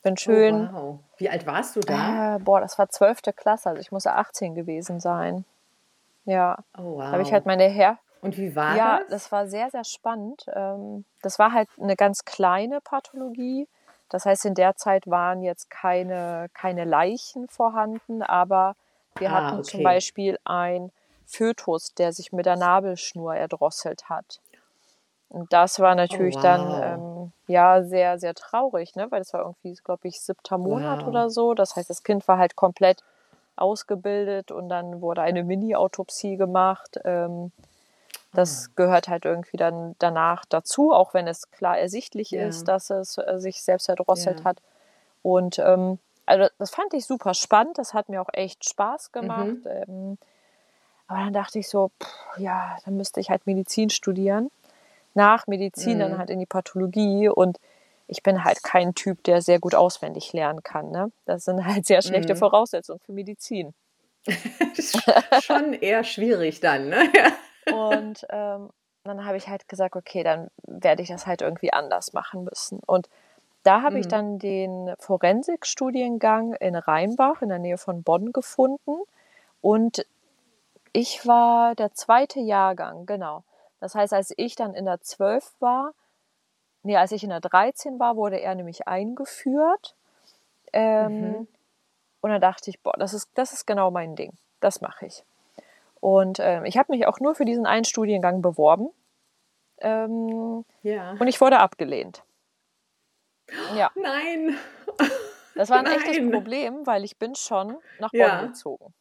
[0.08, 0.70] Bin oh, schön.
[0.70, 1.00] Oh, wow.
[1.18, 2.36] Wie alt warst du da?
[2.36, 3.22] Äh, boah, das war 12.
[3.36, 5.46] Klasse, also ich muss 18 gewesen sein.
[6.26, 6.58] Ja.
[6.78, 7.00] Oh, wow.
[7.00, 7.98] Da habe ich halt meine Her.
[8.22, 9.02] Und wie war ja, das?
[9.02, 10.46] Ja, das war sehr, sehr spannend.
[10.54, 13.68] Ähm, das war halt eine ganz kleine Pathologie.
[14.10, 18.76] Das heißt, in der Zeit waren jetzt keine, keine Leichen vorhanden, aber
[19.18, 19.72] wir ah, hatten okay.
[19.72, 20.92] zum Beispiel ein
[21.26, 24.40] Fötus, der sich mit der Nabelschnur erdrosselt hat.
[25.30, 26.44] Und das war natürlich oh, wow.
[26.44, 29.08] dann ähm, ja sehr, sehr traurig, ne?
[29.10, 31.08] weil das war irgendwie, glaube ich, siebter Monat wow.
[31.08, 31.54] oder so.
[31.54, 33.04] Das heißt, das Kind war halt komplett
[33.56, 37.00] ausgebildet und dann wurde eine Mini-Autopsie gemacht.
[37.04, 37.52] Ähm,
[38.34, 38.72] das ah.
[38.76, 42.48] gehört halt irgendwie dann danach dazu, auch wenn es klar ersichtlich ja.
[42.48, 44.46] ist, dass es äh, sich selbst erdrosselt ja.
[44.46, 44.62] hat.
[45.24, 49.58] Und ähm, also das fand ich super spannend, das hat mir auch echt Spaß gemacht.
[49.88, 50.18] Mhm.
[51.08, 54.52] Aber dann dachte ich so, pff, ja, dann müsste ich halt Medizin studieren.
[55.18, 56.02] Nach Medizin mhm.
[56.02, 57.58] dann halt in die Pathologie und
[58.06, 60.92] ich bin halt kein Typ, der sehr gut auswendig lernen kann.
[60.92, 61.12] Ne?
[61.26, 62.38] Das sind halt sehr schlechte mhm.
[62.38, 63.74] Voraussetzungen für Medizin.
[65.42, 67.00] schon eher schwierig dann, ne?
[67.74, 68.70] Und ähm,
[69.04, 72.80] dann habe ich halt gesagt, okay, dann werde ich das halt irgendwie anders machen müssen.
[72.86, 73.10] Und
[73.64, 74.02] da habe mhm.
[74.02, 79.02] ich dann den Forensikstudiengang in Rheinbach in der Nähe von Bonn gefunden.
[79.62, 80.06] Und
[80.94, 83.44] ich war der zweite Jahrgang, genau.
[83.80, 85.94] Das heißt, als ich dann in der 12 war,
[86.84, 89.96] nee, als ich in der 13 war, wurde er nämlich eingeführt.
[90.74, 91.48] Ähm, mhm.
[92.22, 94.34] Und da dachte ich, boah, das ist, das ist genau mein Ding.
[94.60, 95.24] Das mache ich.
[96.00, 98.90] Und ähm, ich habe mich auch nur für diesen einen Studiengang beworben.
[99.80, 101.12] Ähm, ja.
[101.20, 102.24] Und ich wurde abgelehnt.
[103.76, 103.92] Ja.
[103.96, 104.58] Nein.
[105.56, 106.00] Das war ein Nein.
[106.00, 108.46] echtes Problem, weil ich bin schon nach Bonn ja.
[108.46, 108.94] gezogen.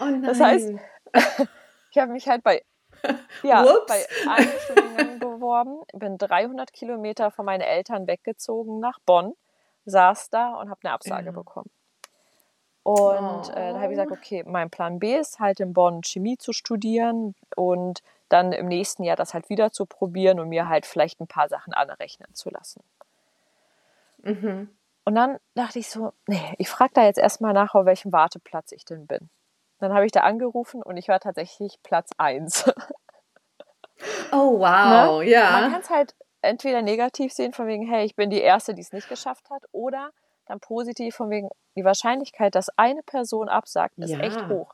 [0.00, 0.22] Oh nein.
[0.22, 0.70] Das heißt,
[1.90, 2.62] ich habe mich halt bei,
[3.42, 9.34] ja, bei einem Studiengang beworben, bin 300 Kilometer von meinen Eltern weggezogen nach Bonn,
[9.84, 11.32] saß da und habe eine Absage ja.
[11.32, 11.70] bekommen.
[12.84, 13.52] Und oh.
[13.52, 14.14] äh, da habe ich gesagt, oh.
[14.14, 19.04] okay, mein Plan B ist halt in Bonn Chemie zu studieren und dann im nächsten
[19.04, 22.50] Jahr das halt wieder zu probieren und mir halt vielleicht ein paar Sachen anrechnen zu
[22.50, 22.82] lassen.
[24.22, 24.70] Mhm.
[25.04, 28.72] Und dann dachte ich so, nee, ich frage da jetzt erstmal nach, auf welchem Warteplatz
[28.72, 29.30] ich denn bin.
[29.82, 32.72] Dann habe ich da angerufen und ich war tatsächlich Platz 1.
[34.30, 35.28] Oh, wow, ne?
[35.28, 35.50] ja.
[35.50, 38.80] Man kann es halt entweder negativ sehen, von wegen, hey, ich bin die Erste, die
[38.82, 40.10] es nicht geschafft hat, oder
[40.46, 44.20] dann positiv, von wegen, die Wahrscheinlichkeit, dass eine Person absagt, ist ja.
[44.20, 44.72] echt hoch.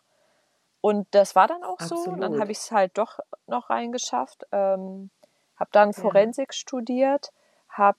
[0.83, 2.05] Und das war dann auch Absolut.
[2.05, 2.11] so.
[2.11, 4.45] Und dann habe ich es halt doch noch reingeschafft.
[4.53, 5.09] Ähm,
[5.57, 6.53] habe dann Forensik ja.
[6.53, 7.33] studiert,
[7.71, 7.99] habe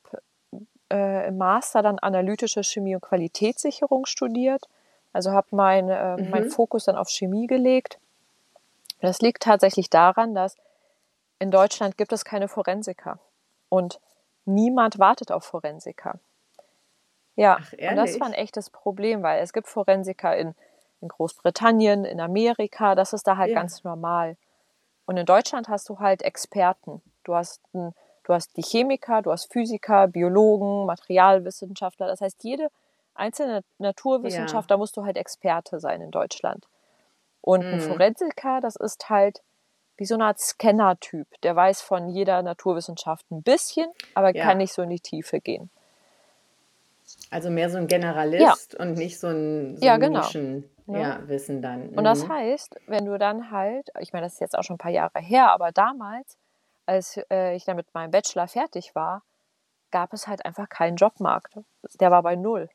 [0.94, 4.70] äh, im Master dann analytische Chemie und Qualitätssicherung studiert.
[5.14, 6.30] Also habe mein, äh, mhm.
[6.30, 8.00] meinen Fokus dann auf Chemie gelegt.
[9.02, 10.56] Das liegt tatsächlich daran, dass
[11.40, 13.20] in Deutschland gibt es keine Forensiker.
[13.70, 14.00] Und
[14.46, 16.20] niemand wartet auf Forensiker.
[17.36, 20.56] Ja, Ach, und das war ein echtes Problem, weil es gibt Forensiker in,
[21.00, 23.60] in Großbritannien, in Amerika, das ist da halt ja.
[23.60, 24.36] ganz normal.
[25.06, 27.02] Und in Deutschland hast du halt Experten.
[27.24, 27.96] Du hast, ein,
[28.26, 32.08] du hast die Chemiker, du hast Physiker, Biologen, Materialwissenschaftler.
[32.08, 32.70] Das heißt, jede
[33.20, 34.76] einzelne Naturwissenschaft, ja.
[34.76, 36.68] da musst du halt Experte sein in Deutschland.
[37.42, 37.74] Und mhm.
[37.76, 39.42] ein Forensiker, das ist halt
[39.98, 41.28] wie so eine Art Scanner-Typ.
[41.44, 44.46] Der weiß von jeder Naturwissenschaft ein bisschen, aber Ja.
[44.46, 45.70] kann nicht so in die Tiefe gehen.
[47.32, 50.20] Also mehr so ein Generalist und nicht so ein, so Ja, ein genau.
[50.22, 51.02] Nischen, Ne?
[51.02, 51.90] ja, Wissen dann.
[51.90, 52.30] Und das Mhm.
[52.30, 55.20] heißt, wenn du dann halt, ich meine, das ist jetzt auch schon ein paar Jahre
[55.20, 56.38] her, aber damals,
[56.86, 59.22] als äh, ich dann mit meinem Bachelor fertig war,
[59.92, 61.56] gab es halt einfach keinen Jobmarkt.
[62.00, 62.70] Der war bei null.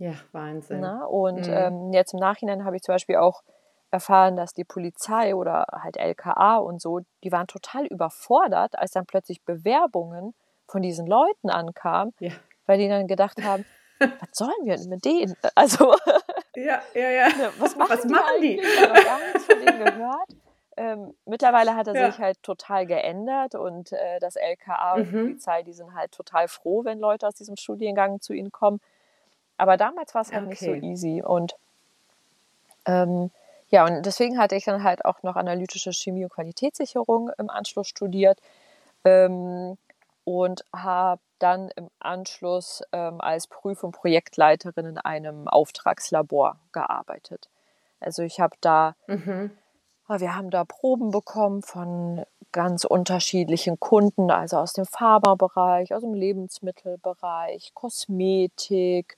[0.00, 0.80] Ja, Wahnsinn.
[0.80, 1.06] Ne?
[1.08, 1.54] Und Mhm.
[1.54, 3.42] ähm, jetzt im Nachhinein habe ich zum Beispiel auch
[3.90, 9.04] erfahren, dass die Polizei oder halt LKA und so, die waren total überfordert, als dann
[9.06, 10.34] plötzlich Bewerbungen
[10.66, 12.30] von diesen Leuten ankamen, Ja.
[12.66, 13.64] weil die dann gedacht haben,
[14.20, 15.34] was sollen wir denn mit denen?
[15.54, 15.94] Also,
[16.56, 17.28] Ja, ja, ja.
[17.58, 18.56] was machen, Was die machen die?
[18.58, 20.28] Ich habe gar nichts von denen gehört.
[20.76, 22.10] Ähm, mittlerweile hat er Ja.
[22.10, 25.24] sich halt total geändert und äh, das LKA und die Mhm.
[25.24, 28.80] Polizei, die sind halt total froh, wenn Leute aus diesem Studiengang zu ihnen kommen.
[29.60, 30.82] Aber damals war es halt nicht so Okay.
[30.82, 31.22] easy.
[31.22, 31.54] Und
[32.86, 33.30] ähm,
[33.68, 37.88] ja, und deswegen hatte ich dann halt auch noch analytische Chemie und Qualitätssicherung im Anschluss
[37.88, 38.40] studiert
[39.04, 39.76] ähm,
[40.24, 47.48] und habe dann im Anschluss ähm, als Prüf- und Projektleiterin in einem Auftragslabor gearbeitet.
[48.00, 49.50] Also ich habe da Mhm.
[50.06, 56.00] Ah, Wir haben da Proben bekommen von ganz unterschiedlichen Kunden, also aus dem Pharmabereich, aus
[56.00, 59.16] dem Lebensmittelbereich, Kosmetik,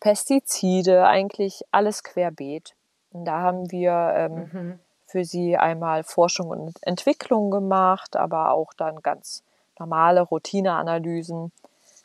[0.00, 2.74] Pestizide, eigentlich alles querbeet.
[3.12, 4.78] Und da haben wir ähm, Mhm.
[5.06, 9.42] für sie einmal Forschung und Entwicklung gemacht, aber auch dann ganz
[9.78, 11.52] normale Routineanalysen.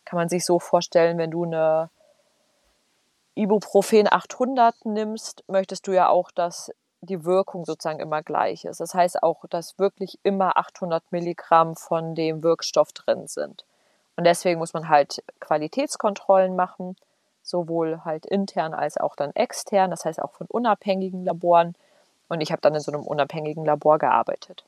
[0.05, 1.89] Kann man sich so vorstellen, wenn du eine
[3.35, 8.79] Ibuprofen 800 nimmst, möchtest du ja auch, dass die Wirkung sozusagen immer gleich ist.
[8.79, 13.65] Das heißt auch, dass wirklich immer 800 Milligramm von dem Wirkstoff drin sind.
[14.15, 16.95] Und deswegen muss man halt Qualitätskontrollen machen,
[17.43, 21.75] sowohl halt intern als auch dann extern, das heißt auch von unabhängigen Laboren.
[22.29, 24.65] Und ich habe dann in so einem unabhängigen Labor gearbeitet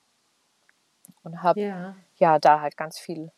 [1.24, 1.96] und habe Ja.
[2.18, 3.32] ja da halt ganz viel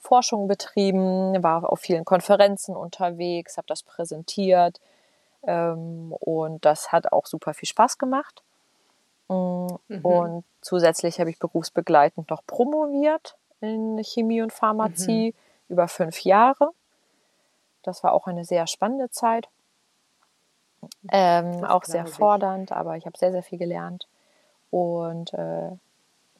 [0.00, 4.80] Forschung betrieben, war auf vielen Konferenzen unterwegs, habe das präsentiert
[5.44, 8.42] ähm, und das hat auch super viel Spaß gemacht.
[9.28, 10.04] Mm, Mhm.
[10.04, 15.34] Und zusätzlich habe ich berufsbegleitend noch promoviert in Chemie und Pharmazie
[15.68, 16.70] über fünf Jahre.
[17.82, 19.48] Das war auch eine sehr spannende Zeit.
[21.10, 22.16] Ähm, Das auch sehr glaube ich.
[22.16, 24.06] fordernd, aber ich habe sehr, sehr viel gelernt.
[24.70, 25.70] Und äh,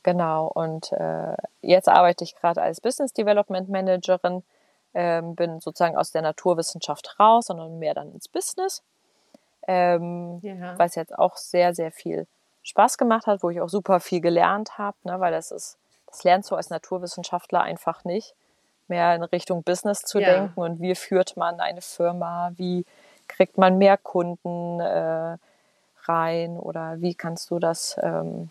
[0.03, 4.43] genau, und äh, jetzt arbeite ich gerade als Business Development Managerin,
[4.95, 8.83] ähm, bin sozusagen aus der Naturwissenschaft raus, sondern mehr dann ins Business.
[9.67, 10.79] Ähm, Ja.
[10.79, 12.27] was jetzt auch sehr, sehr viel
[12.63, 16.25] Spaß gemacht hat, wo ich auch super viel gelernt habe, ne, weil das ist, das
[16.25, 18.35] lernst du als Naturwissenschaftler einfach nicht,
[18.89, 20.27] mehr in Richtung Business zu Ja.
[20.35, 22.85] denken und wie führt man eine Firma, wie
[23.29, 25.37] kriegt man mehr Kunden äh,
[26.05, 28.51] rein oder wie kannst du das, ähm,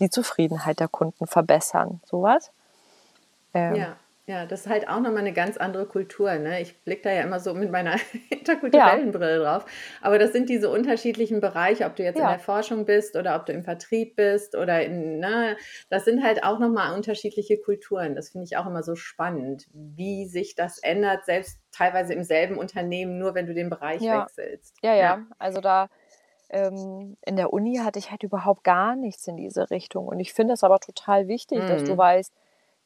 [0.00, 2.50] die Zufriedenheit der Kunden verbessern, sowas.
[3.54, 3.96] Ähm, Ja,
[4.28, 6.34] ja, das ist halt auch nochmal eine ganz andere Kultur.
[6.34, 6.60] Ne?
[6.60, 7.94] Ich blicke da ja immer so mit meiner
[8.30, 9.64] interkulturellen Brille drauf.
[10.02, 12.30] Aber das sind diese unterschiedlichen Bereiche, ob du jetzt in Ja.
[12.30, 15.56] der Forschung bist oder ob du im Vertrieb bist oder in, ne,
[15.90, 18.16] das sind halt auch nochmal unterschiedliche Kulturen.
[18.16, 22.58] Das finde ich auch immer so spannend, wie sich das ändert, selbst teilweise im selben
[22.58, 24.10] Unternehmen, nur wenn du den Bereich Ja.
[24.10, 24.74] wechselst.
[24.82, 25.88] Ja, ja, also da
[26.48, 30.06] ähm, in der Uni hatte ich halt überhaupt gar nichts in diese Richtung.
[30.08, 31.98] Und ich finde es aber total wichtig, dass du Mhm.
[31.98, 32.32] weißt,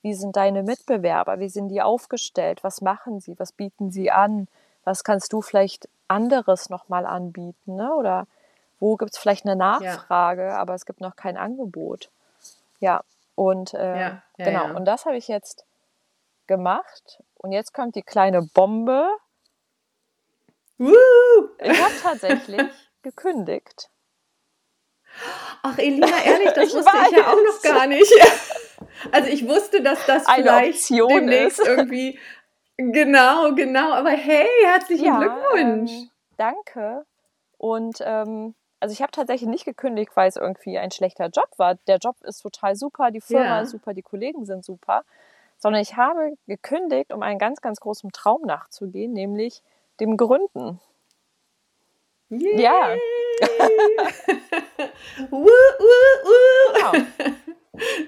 [0.03, 4.49] wie sind deine Mitbewerber, wie sind die aufgestellt, was machen sie, was bieten sie an,
[4.85, 7.95] was kannst du vielleicht anderes nochmal anbieten, ne?
[7.95, 8.27] oder
[8.79, 12.11] wo gibt es vielleicht eine Nachfrage, aber es gibt noch kein Angebot.
[12.81, 13.03] Ja,
[13.35, 14.73] und äh, Ja, ja, genau, ja.
[14.73, 15.65] und das habe ich jetzt
[16.47, 17.23] gemacht.
[17.37, 19.07] Und jetzt kommt die kleine Bombe.
[20.79, 20.93] Woo!
[21.59, 22.63] Ich habe tatsächlich
[23.03, 23.91] gekündigt.
[25.63, 27.45] Ach, Elina, ehrlich, das Ich wusste ich ja auch weiß.
[27.45, 28.13] noch gar nicht.
[29.13, 31.69] Also ich wusste, dass das Eine vielleicht Option demnächst ist.
[31.69, 32.19] irgendwie.
[32.77, 33.93] Genau, genau.
[33.93, 35.93] Aber hey, herzlichen Glückwunsch.
[35.93, 37.05] Ähm, danke.
[37.59, 41.75] Und ähm, also ich habe tatsächlich nicht gekündigt, weil es irgendwie ein schlechter Job war.
[41.87, 43.61] Der Job ist total super, die Firma Ja.
[43.61, 45.05] ist super, die Kollegen sind super.
[45.59, 49.63] Sondern ich habe gekündigt, um einen ganz, ganz großen Traum nachzugehen, nämlich
[50.01, 50.81] dem Gründen.
[52.31, 52.63] Yay.
[52.63, 52.95] Ja.
[55.31, 56.73] Woo, woo, woo.
[56.73, 56.93] Genau.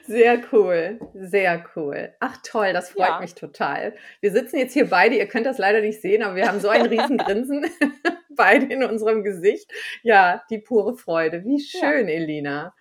[0.07, 2.13] Sehr cool, sehr cool.
[2.19, 3.21] Ach toll, das freut Ja.
[3.21, 3.95] mich total.
[4.21, 6.69] Wir sitzen jetzt hier beide, ihr könnt das leider nicht sehen, aber wir haben so
[6.69, 7.67] ein riesen Grinsen
[8.37, 9.71] beide in unserem Gesicht.
[10.03, 11.45] Ja, die pure Freude.
[11.45, 12.75] Wie schön, Elina.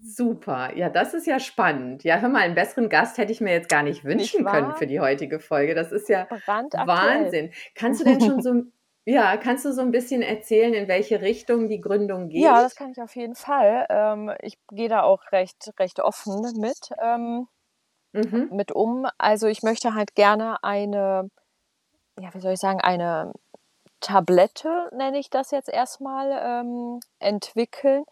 [0.00, 0.70] Super.
[0.76, 2.04] Ja, das ist ja spannend.
[2.04, 4.52] Ja, hör mal, einen besseren Gast hätte ich mir jetzt gar nicht wünschen wahr?
[4.54, 5.74] können für die heutige Folge.
[5.74, 6.28] Das ist ja.
[6.46, 7.50] Wahnsinn.
[7.74, 8.62] Kannst du denn schon so,
[9.08, 12.42] Ja, kannst du so ein bisschen erzählen, in welche Richtung die Gründung geht?
[12.42, 13.86] Ja, das kann ich auf jeden Fall.
[13.88, 17.48] Ähm, ich gehe da auch recht, recht offen mit, ähm,
[18.12, 18.50] Mhm.
[18.52, 19.06] mit um.
[19.16, 21.30] Also ich möchte halt gerne eine,
[22.20, 23.32] ja, wie soll ich sagen, eine
[24.00, 28.04] Tablette, nenne ich das jetzt erstmal, ähm, entwickeln,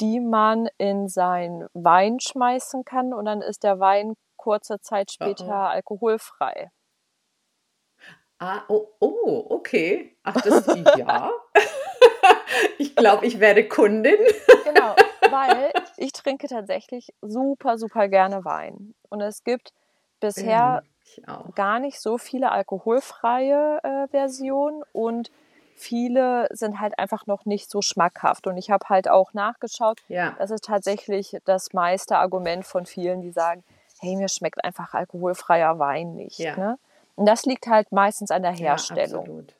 [0.00, 5.46] die man in sein Wein schmeißen kann und dann ist der Wein kurze Zeit später
[5.46, 5.74] oh.
[5.74, 6.72] alkoholfrei.
[8.40, 10.16] Ah, oh, oh, okay.
[10.22, 11.30] Ach, das ja.
[12.78, 14.16] Ich glaube, ich werde Kundin.
[14.64, 14.96] Genau,
[15.30, 18.94] weil ich trinke tatsächlich super, super gerne Wein.
[19.10, 19.72] Und es gibt
[20.20, 20.82] bisher
[21.54, 25.30] gar nicht so viele alkoholfreie äh, Versionen und
[25.76, 28.46] viele sind halt einfach noch nicht so schmackhaft.
[28.46, 33.20] Und ich habe halt auch nachgeschaut, Ja, das ist tatsächlich das meiste Argument von vielen,
[33.20, 33.64] die sagen,
[34.00, 36.38] hey, mir schmeckt einfach alkoholfreier Wein nicht.
[36.38, 36.56] Ja.
[36.56, 36.78] Ne?
[37.16, 39.24] Und das liegt halt meistens an der ja, Herstellung.
[39.24, 39.54] absolut.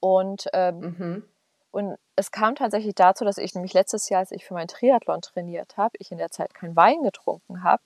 [0.00, 1.28] und, ähm, Mhm.
[1.70, 5.20] und es kam tatsächlich dazu, dass ich nämlich letztes Jahr, als ich für meinen Triathlon
[5.22, 7.82] trainiert habe, ich in der Zeit keinen Wein getrunken habe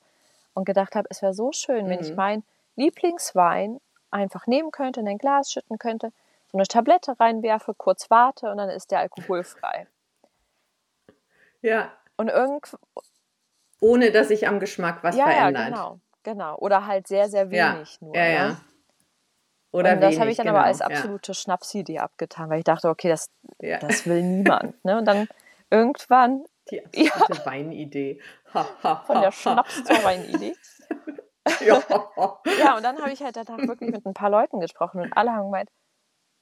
[0.54, 2.16] und gedacht habe, es wäre so schön, wenn ich Mhm.
[2.16, 2.44] meinen
[2.76, 6.12] Lieblingswein einfach nehmen könnte, in ein Glas schütten könnte,
[6.50, 9.86] so eine Tablette reinwerfe, kurz warte und dann ist der alkoholfrei.
[11.62, 12.76] Ja, Und irgend,
[13.80, 15.66] ohne dass sich am Geschmack was ja, ja, verändert.
[15.66, 16.56] genau, genau.
[16.58, 18.16] Oder halt sehr, sehr Ja, wenig nur.
[18.16, 18.56] ja, ne?
[19.72, 19.78] Ja.
[19.78, 20.58] Oder und das habe ich dann genau.
[20.58, 20.87] aber als ja.
[20.87, 23.30] absolute Schnapsidee abgetan, weil ich dachte, okay, das,
[23.61, 23.78] Ja.
[23.78, 24.85] das will niemand.
[24.85, 24.98] Ne?
[24.98, 25.28] Und dann
[25.70, 27.12] irgendwann Die Ja.
[27.12, 28.20] absolute Weinidee.
[28.54, 29.32] Ha, ha, von der.
[29.32, 30.54] Schnaps zur Weinidee.
[31.61, 31.82] Ja.
[32.61, 35.32] Ja, und dann habe ich halt danach wirklich mit ein paar Leuten gesprochen und alle
[35.32, 35.68] haben gemeint,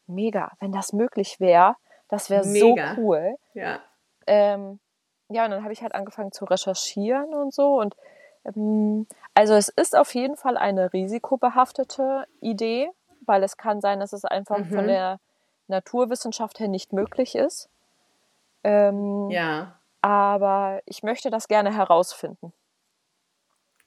[0.07, 1.75] mega, wenn das möglich wäre,
[2.09, 3.37] das wäre so cool.
[3.55, 3.81] ja.
[4.27, 4.79] Ähm,
[5.31, 7.81] ja, und dann habe ich halt angefangen zu recherchieren und so.
[7.81, 7.97] Und
[8.45, 12.90] ähm, also es ist auf jeden Fall eine risikobehaftete Idee,
[13.27, 14.89] weil es kann sein, dass es einfach von Mhm.
[14.89, 15.21] der
[15.69, 17.69] Naturwissenschaft her nicht möglich ist.
[18.65, 19.77] Ähm, Ja.
[20.03, 22.53] Aber ich möchte das gerne herausfinden.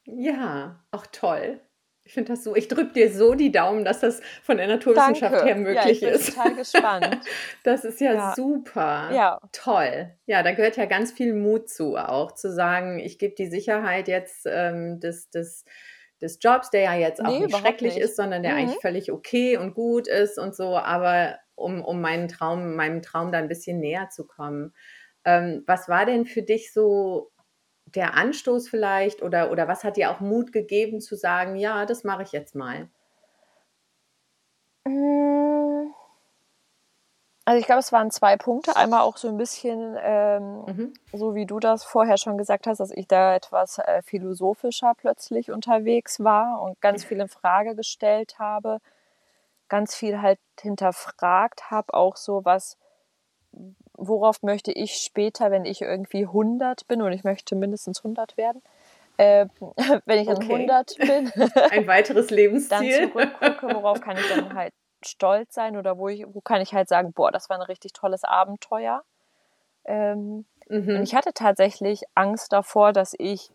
[0.06, 1.60] Ja, auch toll.
[2.06, 5.36] Ich finde das so, ich drücke dir so die Daumen, dass das von der Naturwissenschaft
[5.36, 5.46] Danke.
[5.48, 6.36] her ja, möglich ich bin ist.
[6.36, 7.19] total gespannt.
[7.63, 8.34] Das ist ja, Ja.
[8.36, 9.10] super.
[9.13, 9.39] Ja.
[9.54, 10.12] Toll.
[10.26, 14.10] Ja, da gehört ja ganz viel Mut zu, auch zu sagen, ich gebe die Sicherheit
[14.10, 15.63] jetzt ähm, des, des,
[16.23, 17.99] des Jobs, der ja jetzt auch Nee, nicht schrecklich nicht.
[17.99, 18.55] ist, sondern der Mhm.
[18.55, 23.31] eigentlich völlig okay und gut ist und so, aber um, um meinen Traum, meinem Traum
[23.31, 24.73] da ein bisschen näher zu kommen.
[25.25, 27.31] Ähm, was war denn für dich so
[27.86, 32.03] der Anstoß vielleicht oder, oder was hat dir auch Mut gegeben zu sagen, ja, das
[32.03, 32.89] mache ich jetzt mal?
[34.88, 35.91] Mm.
[37.45, 38.75] Also ich glaube, es waren zwei Punkte.
[38.77, 40.93] Einmal auch so ein bisschen, ähm, Mhm.
[41.12, 45.51] so wie du das vorher schon gesagt hast, dass ich da etwas äh, philosophischer plötzlich
[45.51, 48.79] unterwegs war und ganz viel in Frage gestellt habe,
[49.67, 52.77] ganz viel halt hinterfragt habe, auch so was,
[53.93, 58.62] worauf möchte ich später, wenn ich irgendwie 100 bin und ich möchte mindestens 100 werden,
[59.17, 59.47] äh,
[60.06, 60.67] wenn ich dann Okay.
[60.67, 61.32] 100 bin,
[61.71, 63.10] Ein weiteres dann Lebensziel.
[63.12, 64.73] zurückgucke, worauf kann ich dann halt
[65.07, 67.93] stolz sein oder wo, ich, wo kann ich halt sagen, boah, das war ein richtig
[67.93, 69.03] tolles Abenteuer.
[69.85, 71.03] Ähm, Und Mhm.
[71.03, 73.51] ich hatte tatsächlich Angst davor, dass ich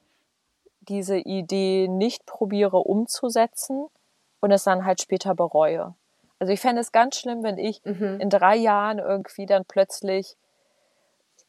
[0.81, 3.87] diese Idee nicht probiere umzusetzen
[4.41, 5.95] und es dann halt später bereue.
[6.39, 8.21] Also ich fände es ganz schlimm, wenn ich Mhm.
[8.21, 10.37] in drei Jahren irgendwie dann plötzlich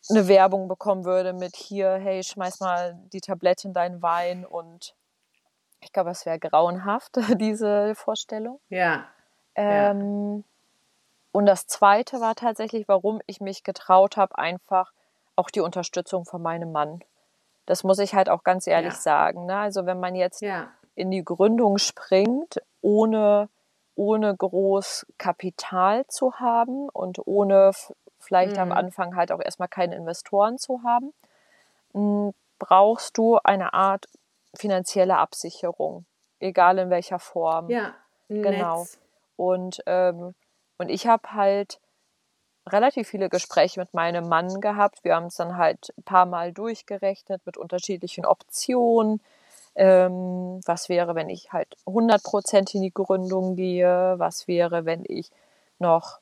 [0.09, 4.95] eine Werbung bekommen würde mit hier, hey, schmeiß mal die Tablette in deinen Wein und
[5.81, 8.59] ich glaube, es wäre grauenhaft, diese Vorstellung.
[8.69, 9.05] Ja,
[9.60, 9.91] Ja.
[9.91, 10.43] Ähm,
[11.32, 14.91] und das Zweite war tatsächlich, warum ich mich getraut habe, einfach
[15.36, 17.04] auch die Unterstützung von meinem Mann.
[17.65, 19.00] Das muss ich halt auch ganz ehrlich Ja.
[19.00, 19.45] sagen.
[19.45, 19.56] Ne?
[19.58, 23.50] Also wenn man jetzt ja, in die Gründung springt, ohne,
[23.95, 27.72] ohne groß Kapital zu haben und ohne
[28.17, 28.74] vielleicht am Mhm.
[28.74, 31.13] Anfang halt auch erstmal keine Investoren zu haben,
[31.93, 34.08] m, brauchst du eine Art
[34.56, 36.06] finanzielle Absicherung,
[36.39, 37.69] egal in welcher Form.
[37.69, 37.94] ja,
[38.27, 38.81] Genau.
[38.81, 39.00] Netz.
[39.40, 40.35] Und, ähm,
[40.79, 41.79] und ich habe halt
[42.67, 45.06] relativ viele Gespräche mit meinem Mann gehabt.
[45.06, 49.21] Wir haben es dann halt ein paar Mal durchgerechnet mit unterschiedlichen Optionen.
[49.75, 54.15] Ähm, was wäre, wenn ich halt 100% in die Gründung gehe?
[54.17, 55.31] Was wäre, wenn ich
[55.79, 56.19] noch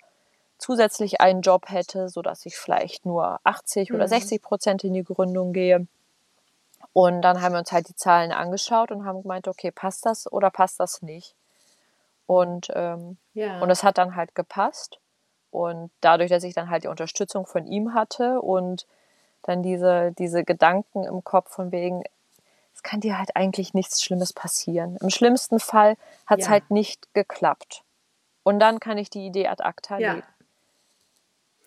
[0.60, 4.12] zusätzlich einen Job hätte, sodass ich vielleicht nur 80 oder Mhm.
[4.12, 5.88] 60% in die Gründung gehe?
[6.94, 10.32] Und dann haben wir uns halt die Zahlen angeschaut und haben gemeint, okay, passt das
[10.32, 11.36] oder passt das nicht?
[12.28, 13.60] Und, ähm, Ja.
[13.62, 15.00] und es hat dann halt gepasst.
[15.50, 18.86] Und dadurch, dass ich dann halt die Unterstützung von ihm hatte und
[19.44, 22.04] dann diese, diese Gedanken im Kopf von wegen,
[22.76, 24.98] es kann dir halt eigentlich nichts Schlimmes passieren.
[25.02, 25.96] Im schlimmsten Fall
[26.28, 26.52] hat es Ja.
[26.52, 27.84] halt nicht geklappt.
[28.44, 30.14] Und dann kann ich die Idee ad acta Ja.
[30.16, 30.28] legen.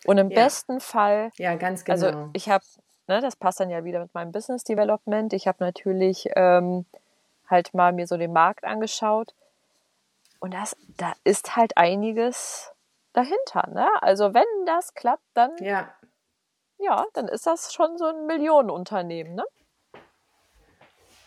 [0.05, 2.29] Und im besten Fall, Ja, ganz also genau.
[2.33, 2.63] ich habe,
[3.07, 5.33] ne, das passt dann ja wieder mit meinem Business Development.
[5.33, 6.85] Ich habe natürlich ähm,
[7.47, 9.33] halt mal mir so den Markt angeschaut
[10.41, 12.73] und das, da ist halt einiges
[13.13, 13.69] dahinter.
[13.69, 13.87] Ne?
[14.01, 15.95] Also wenn das klappt, dann Ja,
[16.79, 19.35] ja, dann ist das schon so ein Millionenunternehmen.
[19.35, 19.43] Ne?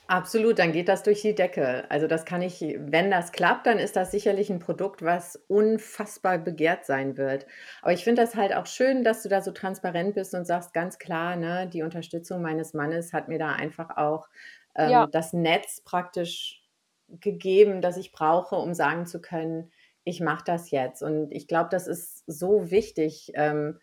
[0.07, 1.85] absolut, dann geht das durch die Decke.
[1.91, 6.39] Also das kann ich wenn das klappt, dann ist das sicherlich ein Produkt, was unfassbar
[6.39, 7.47] begehrt sein wird.
[7.83, 10.75] Aber ich finde das halt auch schön, dass du da so transparent bist und sagst
[10.75, 14.29] ganz klar, ne, die Unterstützung meines Mannes hat mir da einfach auch,
[14.77, 16.64] Ja, ähm, das Netz praktisch
[17.09, 19.73] gegeben, das ich brauche, um sagen zu können:
[20.05, 23.81] „Ich mache das jetzt.“ Und ich glaube, das ist so wichtig, ähm,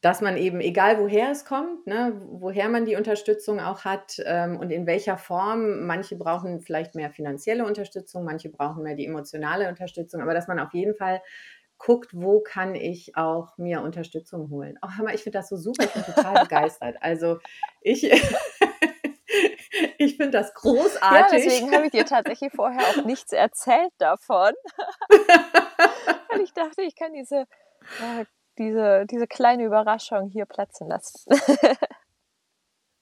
[0.00, 4.58] dass man eben, egal woher es kommt, ne, woher man die Unterstützung auch hat, ähm,
[4.58, 9.66] und in welcher Form manche brauchen vielleicht mehr finanzielle Unterstützung, manche brauchen mehr die emotionale
[9.68, 11.22] Unterstützung, aber dass man auf jeden Fall
[11.78, 14.78] guckt, wo kann ich auch mir Unterstützung holen.
[14.82, 16.96] Oh, hör mal, ich finde das so super, ich bin total begeistert.
[17.00, 17.38] Also,
[17.80, 18.02] ich
[20.04, 20.54] ich finde das
[21.10, 21.30] ja, großartig.
[21.30, 24.52] deswegen habe ich dir tatsächlich vorher auch nichts erzählt davon,
[26.30, 27.44] weil ich dachte, ich kann diese,
[27.98, 28.24] äh,
[28.58, 31.32] diese, diese kleine Überraschung hier platzen lassen.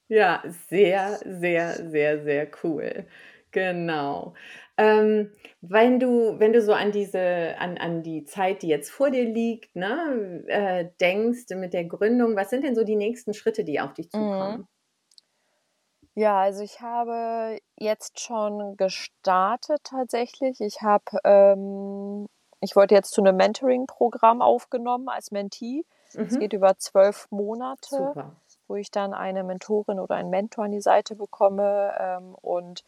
[0.09, 3.07] Ja, sehr, sehr, sehr, sehr cool.
[3.51, 4.33] Genau.
[4.77, 5.31] Ähm,
[5.61, 9.23] wenn du wenn du so an diese an an die Zeit, die jetzt vor dir
[9.25, 13.79] liegt, ne, äh, denkst mit der Gründung, was sind denn so die nächsten Schritte, die
[13.79, 14.57] auf dich Mhm.
[14.57, 14.67] zukommen?
[16.15, 20.61] Ja, also ich habe jetzt schon gestartet tatsächlich.
[20.61, 22.29] Ich habe, ähm,
[22.61, 25.85] ich wurde jetzt zu einem Mentoring-Programm aufgenommen als Mentee.
[26.13, 26.39] Es Mhm.
[26.39, 28.31] geht über zwölf Monate, Super.
[28.67, 32.83] wo ich dann eine Mentorin oder einen Mentor an die Seite bekomme ähm, und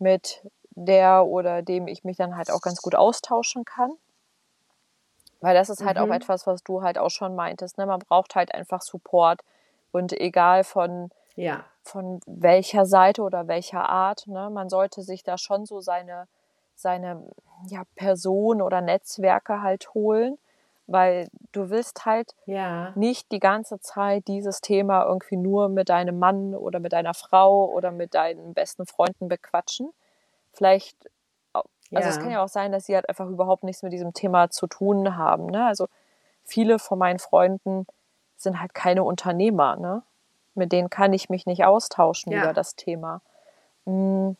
[0.00, 3.92] mit der oder dem ich mich dann halt auch ganz gut austauschen kann.
[5.40, 6.12] Weil das ist halt auch Mhm.
[6.12, 7.78] etwas, was du halt auch schon meintest.
[7.78, 7.86] Ne?
[7.86, 9.42] Man braucht halt einfach Support.
[9.92, 11.64] Und egal von, Ja.
[11.86, 14.50] Von welcher Seite oder welcher Art, ne?
[14.50, 16.26] man sollte sich da schon so seine,
[16.74, 17.22] seine
[17.68, 20.38] ja, Person oder Netzwerke halt holen.
[20.88, 22.92] Weil du willst halt Ja.
[22.94, 27.66] nicht die ganze Zeit dieses Thema irgendwie nur mit deinem Mann oder mit deiner Frau
[27.66, 29.92] oder mit deinen besten Freunden bequatschen.
[30.52, 30.96] Vielleicht,
[31.52, 32.38] also es kann Ja.
[32.38, 35.46] ja auch sein, dass sie halt einfach überhaupt nichts mit diesem Thema zu tun haben.
[35.46, 35.66] Ne?
[35.66, 35.88] Also
[36.44, 37.86] viele von meinen Freunden
[38.36, 39.74] sind halt keine Unternehmer.
[39.76, 40.02] Ne?
[40.56, 42.52] Mit denen kann ich mich nicht austauschen über Ja.
[42.52, 43.20] das Thema.
[43.84, 44.32] Mm.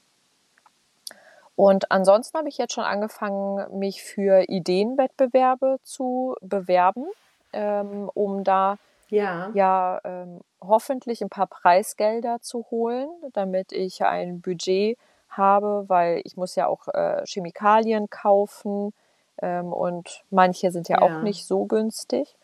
[1.55, 7.07] Und ansonsten habe ich jetzt schon angefangen, mich für Ideenwettbewerbe zu bewerben,
[7.53, 8.77] ähm, um da
[9.09, 9.51] Ja.
[9.55, 14.99] ja ähm, hoffentlich ein paar Preisgelder zu holen, damit ich ein Budget
[15.31, 18.93] habe, weil ich muss ja auch äh, Chemikalien kaufen
[19.41, 21.23] ähm, und manche sind ja auch Ja.
[21.23, 22.35] nicht so günstig.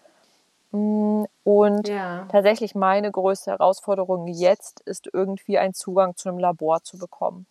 [0.73, 2.27] Und Ja.
[2.29, 7.47] tatsächlich meine größte Herausforderung jetzt ist irgendwie einen Zugang zu einem Labor zu bekommen.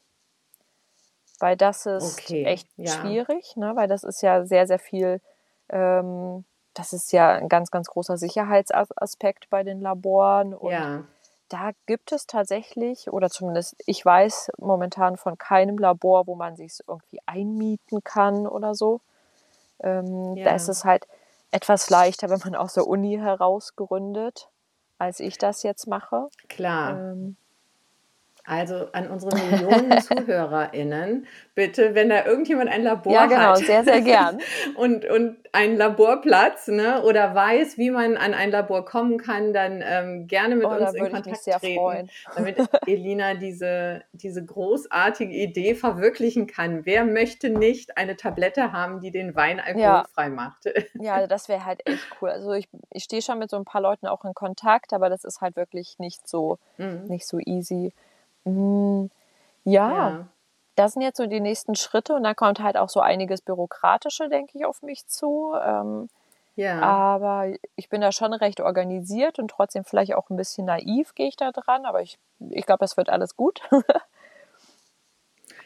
[1.40, 2.46] Weil das ist Okay.
[2.46, 2.92] echt Ja.
[2.94, 3.76] schwierig, ne?
[3.76, 5.22] weil das ist ja sehr, sehr viel,
[5.70, 10.54] ähm, das ist ja ein ganz, ganz großer Sicherheitsaspekt bei den Laboren.
[10.54, 11.04] Und Ja.
[11.50, 16.80] da gibt es tatsächlich, oder zumindest ich weiß momentan von keinem Labor, wo man sich
[16.88, 19.02] irgendwie einmieten kann oder so.
[19.82, 21.08] Ähm, Da ist es halt
[21.52, 24.50] etwas leichter, wenn man aus der Uni heraus gründet,
[24.98, 26.30] als ich das jetzt mache.
[26.48, 27.12] Klar.
[27.12, 27.36] Ähm,
[28.44, 33.84] Also an unsere Millionen ZuhörerInnen, bitte, wenn da irgendjemand ein Labor ja, genau, hat sehr,
[33.84, 34.40] sehr gern.
[34.76, 39.84] und, und einen Laborplatz ne, oder weiß, wie man an ein Labor kommen kann, dann
[39.86, 42.10] ähm, gerne mit Oh, uns in würde ich mich Kontakt sehr treten, freuen.
[42.36, 42.56] damit
[42.88, 46.86] Elina diese, diese großartige Idee verwirklichen kann.
[46.86, 50.66] Wer möchte nicht eine Tablette haben, die den Wein Ja, alkoholfrei macht?
[50.96, 52.30] ja, das wäre halt echt cool.
[52.30, 55.24] Also ich, ich stehe schon mit so ein paar Leuten auch in Kontakt, aber das
[55.24, 57.06] ist halt wirklich nicht so, Mhm.
[57.08, 57.94] nicht so easy.
[58.46, 59.06] Mm,
[59.64, 60.26] Ja, Ja,
[60.76, 64.30] das sind jetzt so die nächsten Schritte und dann kommt halt auch so einiges Bürokratische,
[64.30, 65.54] denke ich, auf mich zu.
[65.64, 66.10] Ähm,
[66.56, 66.82] ja.
[66.82, 71.28] aber ich bin da schon recht organisiert und trotzdem vielleicht auch ein bisschen naiv gehe
[71.28, 72.18] ich da dran, aber ich,
[72.50, 73.62] ich glaube, das wird alles gut.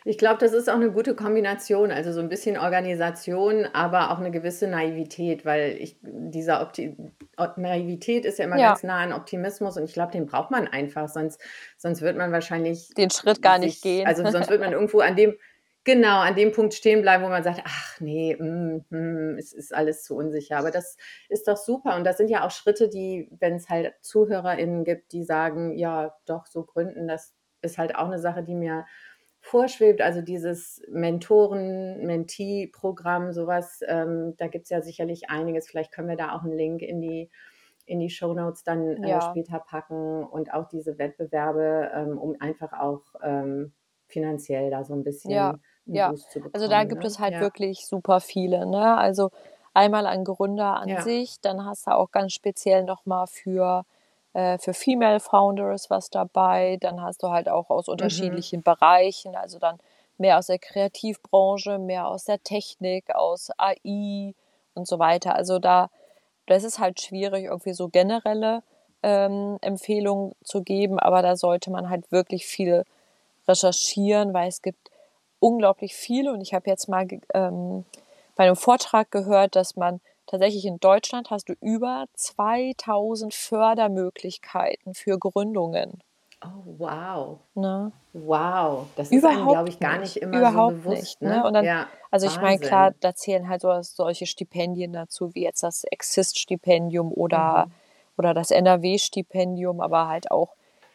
[0.08, 4.20] Ich glaube, das ist auch eine gute Kombination, also so ein bisschen Organisation, aber auch
[4.20, 6.95] eine gewisse Naivität, weil ich dieser Opti
[7.58, 10.68] Naivität ist ja immer Ja, ganz nah an Optimismus und ich glaube, den braucht man
[10.68, 11.41] einfach, sonst
[11.78, 14.03] sonst wird man wahrscheinlich den Schritt gar nicht sich gehen.
[14.03, 15.36] also, sonst wird man irgendwo an dem
[15.84, 19.74] genau, an dem Punkt stehen bleiben, wo man sagt: „Ach ne, hm, hm, es ist
[19.74, 20.97] alles zu unsicher.“ Aber das
[21.30, 25.24] ist doch super und das sind ja auch Schritte, die wenn's halt ZuhörerInnen gibt, die
[25.24, 28.86] sagen: „Ja, doch, so gründen, das ist halt auch eine Sache, die mir
[29.45, 35.67] vorschwebt.“ Also, dieses Mentoren-Mentee-Programm, so was, ähm, da gibt's ja sicherlich einiges.
[35.69, 37.29] Vielleicht können wir da auch einen Link in die
[37.87, 39.21] in die Shownotes dann äh, Ja.
[39.21, 43.73] später packen und auch diese Wettbewerbe, ähm, um einfach auch ähm,
[44.07, 46.03] finanziell da so ein Ja, bisschen ja.
[46.03, 47.05] Boost zu Also da bekommen, gibt ne?
[47.05, 47.39] es halt Ja.
[47.39, 48.97] wirklich super viele, ne?
[48.97, 49.31] Also
[49.73, 50.97] einmal ein Gründer an Ja.
[50.97, 53.83] sich, dann hast du auch ganz speziell noch mal für
[54.36, 57.93] äh, für Female Founders was dabei, dann hast du halt auch aus Mhm.
[57.93, 59.79] unterschiedlichen Bereichen, also dann
[60.17, 64.33] mehr aus der Kreativbranche, mehr aus der Technik, aus AI
[64.75, 65.36] und so weiter.
[65.36, 65.89] Also da
[66.47, 68.61] das ist halt schwierig, irgendwie so generelle
[69.03, 72.83] ähm, Empfehlungen zu geben, aber da sollte man halt wirklich viel
[73.47, 74.91] recherchieren, weil es gibt
[75.39, 77.86] unglaublich viele und ich habe jetzt mal ähm,
[78.36, 80.01] bei einem Vortrag gehört, dass man
[80.36, 86.01] tatsächlich in Deutschland hast du über 2000 Fördermöglichkeiten für Gründungen.
[86.43, 87.39] Oh, wow.
[87.55, 87.91] Ne?
[88.13, 88.88] Wow.
[88.95, 91.21] Das ist einem, glaube Überhaupt ich, gar nicht, nicht immer so überhaupt bewusst, nicht.
[91.21, 91.29] Ne?
[91.29, 91.43] ne?
[91.45, 95.43] Und dann, Ja, also ich meine, klar, da zählen halt so, solche Stipendien dazu, wie
[95.43, 97.71] jetzt das Exist-Stipendium oder, Mhm.
[98.17, 100.49] oder das NRW-Stipendium, aber halt auch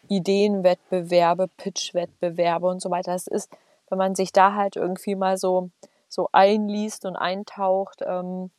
[0.09, 3.12] Ideenwettbewerbe, Pitch-Wettbewerbe und so weiter.
[3.12, 3.51] Das ist,
[3.88, 5.70] wenn man sich da halt irgendwie mal so,
[6.09, 8.51] so einliest und eintaucht, ähm,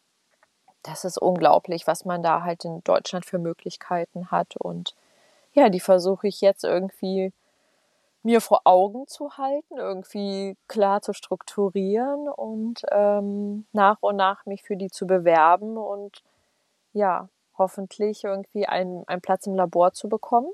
[0.84, 4.55] das ist unglaublich, was man da halt in Deutschland für Möglichkeiten hat.
[4.57, 4.95] Und
[5.53, 7.34] ja, die versuche ich jetzt irgendwie
[8.23, 14.61] mir vor Augen zu halten, irgendwie klar zu strukturieren und ähm, nach und nach mich
[14.63, 16.23] für die zu bewerben und
[16.93, 20.51] ja, hoffentlich irgendwie einen, einen Platz im Labor zu bekommen.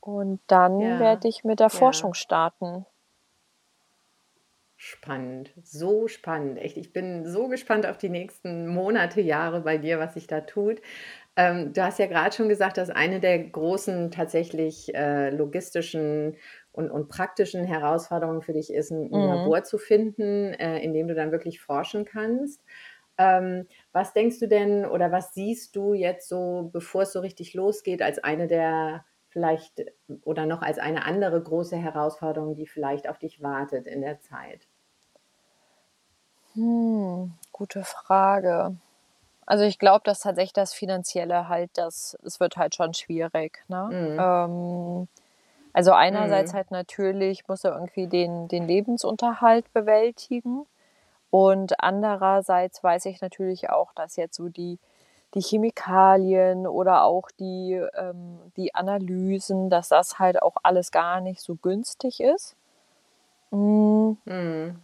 [0.00, 1.78] Und dann Ja, werde ich mit der ja.
[1.78, 2.86] Forschung starten.
[4.86, 6.58] Spannend, so spannend.
[6.58, 10.42] Echt, ich bin so gespannt auf die nächsten Monate, Jahre bei dir, was sich da
[10.42, 10.82] tut.
[11.36, 16.38] Ähm, du hast ja gerade schon gesagt, dass eine der großen tatsächlich äh, logistischen
[16.72, 19.24] und, und praktischen Herausforderungen für dich ist, ein, Mhm.
[19.24, 22.62] Labor zu finden, äh, in dem du dann wirklich forschen kannst.
[23.18, 27.54] Ähm, was denkst du denn oder was siehst du jetzt so, bevor es so richtig
[27.54, 29.84] losgeht, als eine der vielleicht
[30.24, 34.68] oder noch als eine andere große Herausforderung, die vielleicht auf dich wartet in der Zeit?
[36.54, 38.76] Hm, gute Frage.
[39.46, 43.64] Also ich glaube, dass tatsächlich das Finanzielle halt, das, es wird halt schon schwierig.
[43.68, 43.88] Ne?
[43.90, 44.18] Mhm.
[44.20, 45.08] Ähm,
[45.72, 46.56] also einerseits Mhm.
[46.58, 50.66] halt natürlich muss er irgendwie den, den Lebensunterhalt bewältigen
[51.30, 54.78] und andererseits weiß ich natürlich auch, dass jetzt so die,
[55.34, 61.40] die Chemikalien oder auch die, ähm, die Analysen, dass das halt auch alles gar nicht
[61.42, 62.56] so günstig ist.
[63.50, 64.80] Mm, Mhm.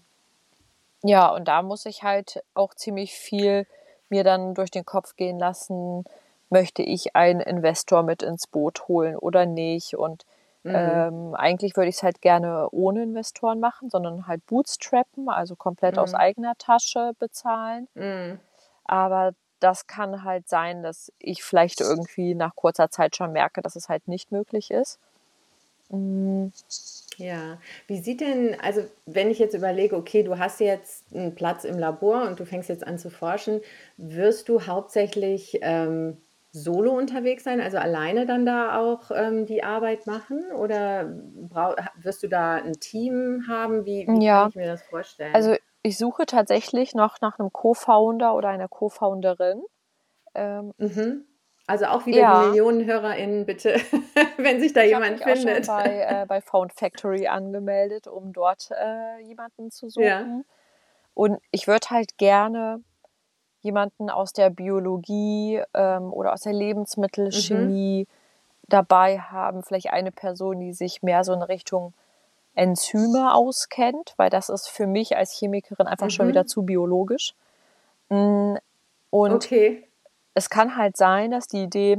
[1.02, 3.66] Ja, und da muss ich halt auch ziemlich viel
[4.08, 6.04] mir dann durch den Kopf gehen lassen,
[6.50, 9.94] möchte ich einen Investor mit ins Boot holen oder nicht.
[9.96, 10.24] Und
[10.62, 10.74] Mhm.
[10.76, 15.98] ähm, eigentlich würde ich es halt gerne ohne Investoren machen, sondern halt bootstrappen, also komplett
[15.98, 16.18] aus Mhm.
[16.18, 17.88] eigener Tasche bezahlen.
[17.94, 18.40] Mhm.
[18.84, 23.76] Aber das kann halt sein, dass ich vielleicht irgendwie nach kurzer Zeit schon merke, dass
[23.76, 24.98] es halt nicht möglich ist.
[27.20, 31.64] Ja, wie sieht denn, also wenn ich jetzt überlege, okay, du hast jetzt einen Platz
[31.64, 33.60] im Labor und du fängst jetzt an zu forschen,
[33.98, 36.16] wirst du hauptsächlich ähm,
[36.50, 40.50] solo unterwegs sein, also alleine dann da auch ähm, die Arbeit machen?
[40.52, 41.04] Oder
[41.48, 43.84] brau wirst du da ein Team haben?
[43.84, 45.34] Wie, wie kann Ja, ich mir das vorstellen?
[45.34, 49.62] also ich suche tatsächlich noch nach einem Co-Founder oder einer Co-Founderin.
[50.34, 51.29] Ähm, Mhm.
[51.66, 53.74] Also auch wieder die ja, Millionen HörerInnen, bitte,
[54.38, 55.66] wenn sich da ich habe jemand mich auch schon findet.
[55.66, 60.20] bei, äh, bei Found Factory angemeldet, um dort äh, jemanden zu Ja.
[60.20, 60.44] suchen.
[61.14, 62.82] Und ich würde halt gerne
[63.60, 66.58] jemanden aus der Biologie ähm, oder aus der Mhm.
[66.58, 68.06] Lebensmittelchemie
[68.68, 69.62] dabei haben.
[69.62, 71.92] Vielleicht eine Person, die sich mehr so in Richtung
[72.54, 76.48] Enzyme auskennt, weil das ist für mich als Chemikerin einfach schon wieder Mhm.
[76.48, 77.34] zu biologisch.
[78.08, 78.56] Mm,
[79.10, 79.89] Und Okay.
[80.40, 81.98] Es kann halt sein, dass die Idee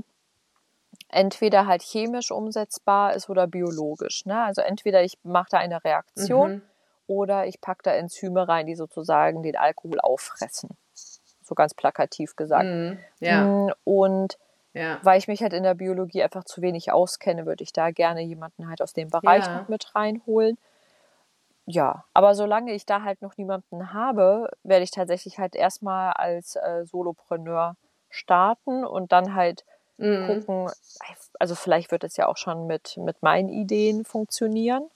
[1.10, 4.26] entweder halt chemisch umsetzbar ist oder biologisch.
[4.26, 4.44] Ne?
[4.44, 6.62] Also entweder ich mache da eine Reaktion Mhm.
[7.06, 10.72] oder ich packe da Enzyme rein, die sozusagen den Alkohol auffressen.
[11.44, 12.66] So ganz plakativ gesagt.
[12.66, 12.98] Mhm.
[13.20, 14.40] Ja, Mm, Und
[14.74, 17.92] ja, weil ich mich halt in der Biologie einfach zu wenig auskenne, würde ich da
[17.92, 19.66] gerne jemanden halt aus dem Bereich ja.
[19.68, 20.58] mit reinholen.
[21.68, 26.56] Ja, aber solange ich da halt noch niemanden habe, werde ich tatsächlich halt erstmal als
[26.56, 27.76] äh, Solopreneur
[28.12, 29.66] starten und dann halt
[29.98, 30.28] Mhm.
[30.28, 30.72] gucken,
[31.40, 34.90] also vielleicht wird es ja auch schon mit, mit meinen Ideen funktionieren.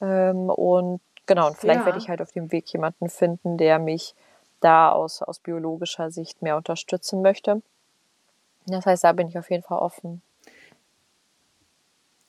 [0.00, 2.10] Ähm, und genau, und vielleicht werde ich Ja.
[2.10, 4.14] halt auf dem Weg jemanden finden, der mich
[4.60, 7.62] da aus, aus biologischer Sicht mehr unterstützen möchte.
[8.66, 10.22] Das heißt, da bin ich auf jeden Fall offen.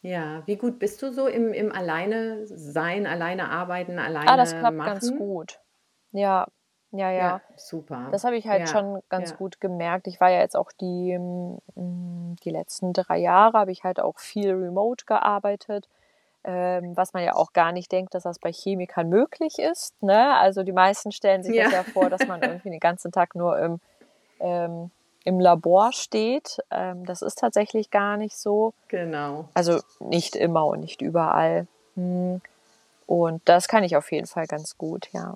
[0.02, 4.60] Ja, wie gut bist du so im, im Alleine sein, alleine arbeiten, Ah, das alleine
[4.60, 5.18] klappt ganz machen?
[5.18, 5.60] gut.
[6.12, 6.48] Ja,
[6.98, 7.18] Ja, ja.
[7.18, 8.08] Ja, super.
[8.12, 9.36] Das habe ich halt Ja, schon ganz ja.
[9.36, 10.08] gut gemerkt.
[10.08, 14.20] Ich war ja jetzt auch die, mm, die letzten drei Jahre, habe ich halt auch
[14.20, 15.88] viel remote gearbeitet,
[16.44, 20.02] ähm, was man ja auch gar nicht denkt, dass das bei Chemikern möglich ist.
[20.02, 20.36] Ne?
[20.36, 21.78] Also die meisten stellen sich das Ja.
[21.80, 23.80] ja vor, dass man irgendwie den ganzen Tag nur im,
[24.40, 24.92] ähm,
[25.24, 26.60] im Labor steht.
[26.70, 28.74] Ähm, das ist tatsächlich gar nicht so.
[28.90, 29.50] Genau.
[29.56, 31.68] Also nicht immer und nicht überall.
[31.96, 32.42] Hm.
[33.08, 35.34] Und das kann ich auf jeden Fall ganz gut, ja.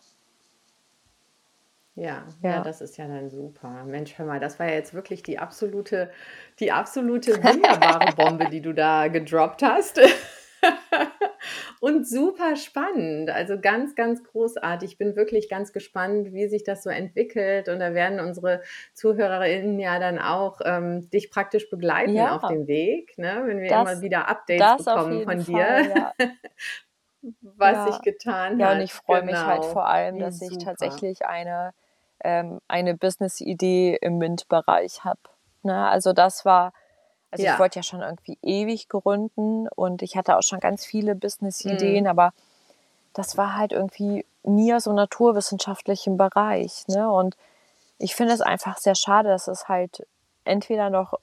[2.00, 2.62] Ja, ja, Ja.
[2.62, 3.84] das ist ja dann super.
[3.86, 6.10] Mensch, hör mal, das war ja jetzt wirklich die absolute,
[6.60, 10.00] die absolute wunderbare Bombe, die du da gedroppt hast.
[11.82, 13.30] Und super spannend.
[13.30, 14.91] Also ganz, ganz großartig.
[14.91, 17.70] Ich bin wirklich ganz gespannt, wie sich das so entwickelt.
[17.70, 18.62] Und da werden unsere
[18.93, 22.36] ZuhörerInnen ja dann auch ähm, dich praktisch begleiten Ja.
[22.36, 23.43] auf dem Weg, ne?
[23.45, 26.14] wenn wir Das- immer wieder Updates bekommen von Fall, dir, ja.
[27.41, 27.91] was Ja.
[27.91, 28.76] sich getan Ja, hat.
[28.78, 29.74] und ich freue mich halt Genau.
[29.74, 30.66] vor allem, dass ich super.
[30.66, 31.74] tatsächlich eine,
[32.24, 35.20] ähm, eine Business-Idee im MINT-Bereich habe.
[35.63, 35.88] Ne?
[35.88, 36.74] Also das war,
[37.32, 37.53] also Ja.
[37.53, 41.20] ich wollte ja schon irgendwie ewig gründen und ich hatte auch schon ganz viele Mhm.
[41.20, 42.34] Business-Ideen, aber
[43.13, 46.88] das war halt irgendwie nie aus so naturwissenschaftlichen Bereich.
[46.88, 47.09] Ne?
[47.11, 47.36] Und
[47.97, 50.07] ich finde es einfach sehr schade, dass es halt
[50.45, 51.13] entweder noch,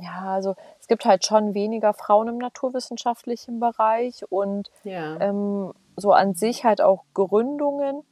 [0.00, 5.16] ja, also es gibt halt schon weniger Frauen im naturwissenschaftlichen Bereich und Ja.
[5.20, 8.04] ähm, so an sich halt auch Gründungen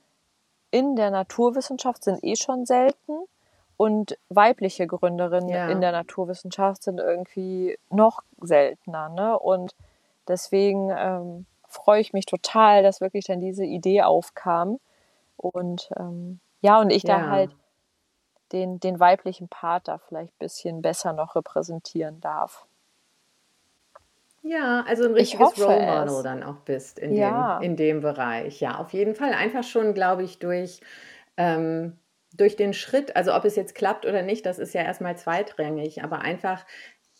[0.72, 3.12] in der Naturwissenschaft sind eh schon selten
[3.76, 5.68] und weibliche Gründerinnen Ja.
[5.68, 9.08] in der Naturwissenschaft sind irgendwie noch seltener.
[9.10, 9.38] Ne?
[9.38, 9.76] Und
[10.26, 14.78] deswegen ähm, freue ich mich total, dass wirklich dann diese Idee aufkam.
[15.36, 17.28] Und ähm, ja, und ich da Ja.
[17.28, 17.50] halt
[18.52, 22.66] den, den weiblichen Part da vielleicht ein bisschen besser noch repräsentieren darf.
[24.44, 26.24] Ja, also ein Ich richtiges hoffe Role Model es.
[26.24, 27.14] dann auch bist in Ja.
[27.14, 28.60] dem, in dem Bereich.
[28.60, 29.32] Ja, auf jeden Fall.
[29.34, 30.80] Einfach schon, glaube ich, durch,
[31.36, 31.98] ähm,
[32.34, 36.02] durch den Schritt, also ob es jetzt klappt oder nicht, das ist ja erstmal zweitrangig,
[36.02, 36.66] aber einfach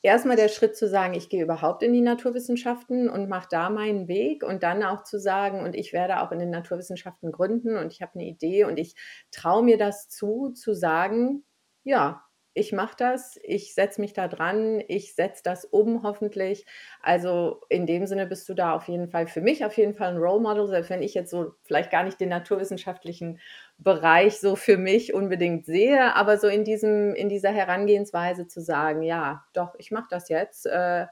[0.02, 4.08] erstmal der Schritt zu sagen, ich gehe überhaupt in die Naturwissenschaften und mache da meinen
[4.08, 7.92] Weg und dann auch zu sagen, und ich werde auch in den Naturwissenschaften gründen und
[7.92, 8.96] ich habe eine Idee und ich
[9.30, 11.44] traue mir das zu, zu sagen,
[11.84, 16.66] ja, ich mache das, ich setze mich da dran, ich setze das um hoffentlich.
[17.00, 20.10] Also in dem Sinne bist du da auf jeden Fall für mich auf jeden Fall
[20.10, 23.40] ein Role Model, selbst wenn ich jetzt so vielleicht gar nicht den naturwissenschaftlichen
[23.78, 29.02] Bereich so für mich unbedingt sehe, aber so in diesem in dieser Herangehensweise zu sagen,
[29.02, 30.66] ja, doch, ich mache das jetzt.
[30.66, 31.06] Äh,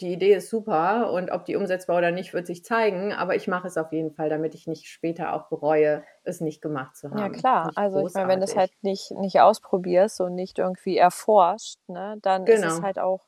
[0.00, 3.48] die Idee ist super und ob die umsetzbar oder nicht, wird sich zeigen, aber ich
[3.48, 7.10] mache es auf jeden Fall, damit ich nicht später auch bereue, es nicht gemacht zu
[7.10, 7.20] haben.
[7.20, 10.96] Ja klar, also ich meine, wenn du es halt nicht, nicht ausprobierst und nicht irgendwie
[10.96, 12.82] erforscht, ne, dann ist es Genau.
[12.82, 13.20] halt auch,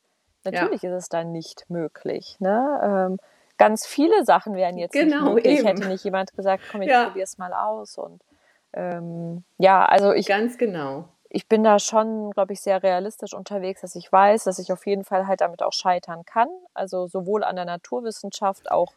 [0.44, 0.50] Ja.
[0.52, 2.36] natürlich ist es dann nicht möglich.
[2.40, 2.80] Ne?
[3.10, 3.18] Ähm,
[3.58, 5.68] ganz viele Sachen wären jetzt Genau, nicht möglich, eben.
[5.68, 7.04] hätte nicht jemand gesagt, komm, ich Ja.
[7.08, 7.98] probier's mal aus.
[7.98, 8.22] Und
[8.72, 11.08] ähm, ja, also ich, Ganz genau.
[11.34, 14.86] Ich bin da schon, glaube ich, sehr realistisch unterwegs, dass ich weiß, dass ich auf
[14.86, 16.48] jeden Fall halt damit auch scheitern kann.
[16.74, 18.92] Also sowohl an der Naturwissenschaft, auch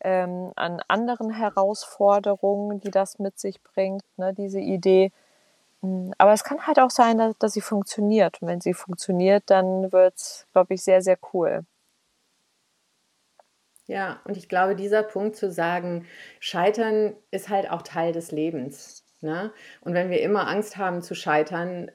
[0.00, 5.12] ähm, an anderen Herausforderungen, die das mit sich bringt, ne, diese Idee.
[5.82, 8.42] Mm, Aber es kann halt auch sein, dass, dass sie funktioniert.
[8.42, 11.64] Und wenn sie funktioniert, dann wird es, glaube ich, sehr, sehr cool.
[13.86, 16.06] Ja, und ich glaube, dieser Punkt zu sagen,
[16.40, 19.01] Scheitern ist halt auch Teil des Lebens.
[19.22, 19.52] Ne?
[19.80, 21.90] Und wenn wir immer Angst haben zu scheitern,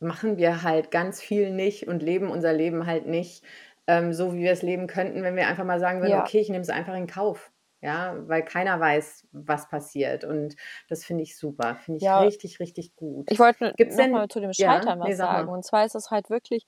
[0.00, 3.44] machen wir halt ganz viel nicht und leben unser Leben halt nicht
[3.86, 6.22] ähm, so, wie wir es leben könnten, wenn wir einfach mal sagen würden, Ja.
[6.22, 7.50] okay, ich nehme es einfach in Kauf.
[7.80, 10.24] Ja, weil keiner weiß, was passiert.
[10.24, 10.56] Und
[10.88, 11.76] das finde ich super.
[11.76, 12.20] Finde ich Ja.
[12.20, 13.30] richtig, richtig gut.
[13.30, 15.36] Ich wollte nochmal zu dem Ja, Scheitern nee, was sag mal.
[15.40, 15.48] sagen.
[15.50, 16.66] Und zwar ist es halt wirklich,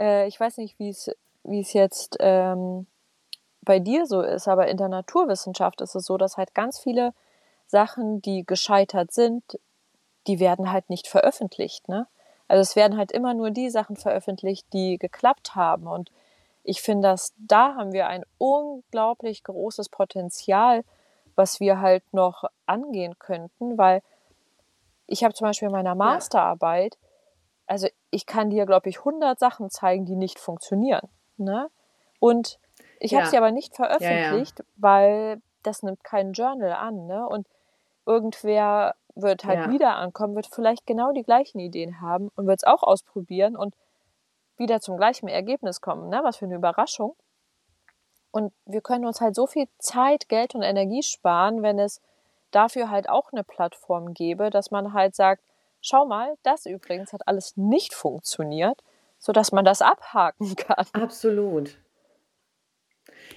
[0.00, 1.10] äh, ich weiß nicht, wie es
[1.44, 2.86] wie es jetzt ähm,
[3.62, 7.14] bei dir so ist, aber in der Naturwissenschaft ist es so, dass halt ganz viele
[7.68, 9.42] Sachen, die gescheitert sind,
[10.26, 11.88] die werden halt nicht veröffentlicht.
[11.88, 12.06] Ne?
[12.48, 15.86] Also es werden halt immer nur die Sachen veröffentlicht, die geklappt haben.
[15.86, 16.10] Und
[16.64, 20.84] ich finde, dass da haben wir ein unglaublich großes Potenzial,
[21.36, 24.02] was wir halt noch angehen könnten, weil
[25.06, 26.98] ich habe zum Beispiel in meiner Masterarbeit,
[27.66, 31.08] also ich kann dir, glaube ich, 100 Sachen zeigen, die nicht funktionieren.
[31.36, 31.70] Ne?
[32.18, 32.58] Und
[32.98, 33.30] ich habe Ja.
[33.30, 33.98] sie aber nicht Ja, ja.
[33.98, 37.06] veröffentlicht, weil das nimmt kein Journal an.
[37.06, 37.26] Ne?
[37.26, 37.46] Und
[38.08, 39.70] irgendwer wird halt Ja.
[39.70, 43.74] wieder ankommen, wird vielleicht genau die gleichen Ideen haben und wird es auch ausprobieren und
[44.56, 46.08] wieder zum gleichen Ergebnis kommen.
[46.08, 46.20] Ne?
[46.22, 47.14] Was für eine Überraschung.
[48.30, 52.00] Und wir können uns halt so viel Zeit, Geld und Energie sparen, wenn es
[52.50, 55.42] dafür halt auch eine Plattform gäbe, dass man halt sagt,
[55.80, 58.82] schau mal, das übrigens hat alles nicht funktioniert,
[59.18, 60.86] sodass man das abhaken kann.
[60.92, 61.78] Absolut.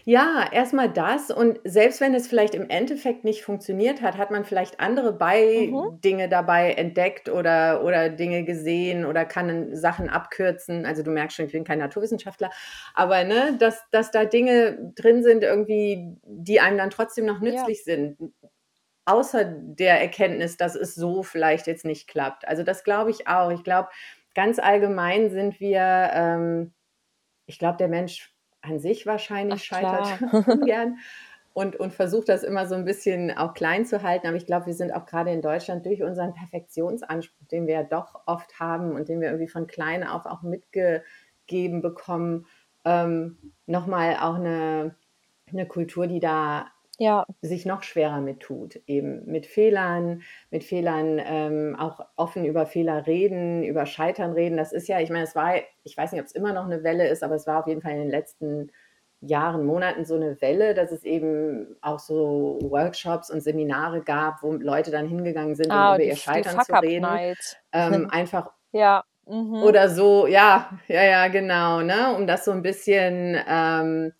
[0.05, 4.45] Ja, erstmal das und selbst wenn es vielleicht im Endeffekt nicht funktioniert hat, hat man
[4.45, 5.13] vielleicht andere
[5.55, 5.91] Mhm.
[5.93, 10.85] Bei-Dinge dabei entdeckt oder oder Dinge gesehen oder kann Sachen abkürzen.
[10.85, 12.49] Also, du merkst schon, ich bin kein Naturwissenschaftler,
[12.95, 17.71] aber, ne, dass dass da Dinge drin sind irgendwie, die einem dann trotzdem noch Ja.
[17.71, 18.17] nützlich sind,
[19.05, 22.47] außer der Erkenntnis, dass es so vielleicht jetzt nicht klappt.
[22.47, 23.51] Also, das glaube ich auch.
[23.51, 23.89] Ich glaube,
[24.35, 26.73] ganz allgemein sind wir, ähm
[27.47, 28.30] ich glaube, der Mensch
[28.61, 30.07] an sich wahrscheinlich Ach scheitert
[30.47, 30.97] ungern
[31.53, 34.27] und und versucht das immer so 'n bisschen auch klein zu halten.
[34.27, 37.83] Aber ich glaube, wir sind auch grade in Deutschland durch unseren Perfektionsanspruch, den wir ja
[37.83, 42.45] doch oft haben und den wir irgendwie von klein auf auch mitgegeben bekommen,
[42.85, 44.95] ähm, noch mal auch 'ne
[45.51, 46.67] 'ne Kultur, die da
[46.99, 47.25] Ja.
[47.43, 50.21] sich noch schwerer mit tut, eben mit Fehlern
[50.51, 54.57] mit Fehlern, ähm, auch offen über Fehler reden, über Scheitern reden.
[54.57, 57.07] Das ist ja ich meine, es war ich weiß nicht, ob's immer noch 'ne Welle
[57.07, 58.71] ist, aber es war auf jeden Fall in den letzten
[59.21, 64.53] Jahren, Monaten so 'ne Welle, dass es eben auch so Workshops und Seminare gab, wo
[64.53, 67.21] Leute dann hingegangen sind, um Ah, über ihr Scheitern zu reden.
[67.73, 69.63] Ähm, einfach Ja, mhm.
[69.63, 72.15] oder so, ja, ja, ja, genau, ne?
[72.15, 74.11] Um das so 'n bisschen ähm,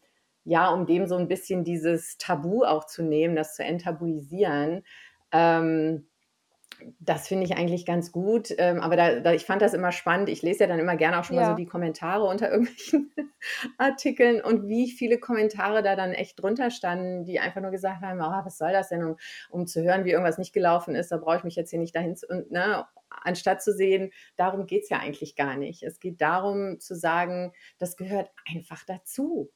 [0.43, 4.83] ja, um dem so 'n bisschen dieses Tabu auch zu nehmen, das zu enttabuisieren.
[5.31, 6.07] Ähm,
[6.99, 10.29] das finde ich eigentlich ganz gut, ähm, aber da da ich fand das immer spannend.
[10.29, 11.55] Ich lese ja dann immer gerne auch schon mal so Ja.
[11.55, 13.11] die Kommentare unter irgendwelchen
[13.77, 18.19] Artikeln und wie viele Kommentare da dann echt drunter standen, die einfach nur gesagt haben:
[18.21, 19.03] „Oh, was soll das denn?
[19.03, 19.17] Um
[19.49, 21.95] um zu hören, wie irgendwas nicht gelaufen ist, da brauche ich mich jetzt hier nicht
[21.95, 25.83] dahin zu“ und ne, anstatt zu sehen, darum geht's ja eigentlich gar nicht.
[25.83, 29.51] Es geht darum zu sagen, das gehört einfach dazu.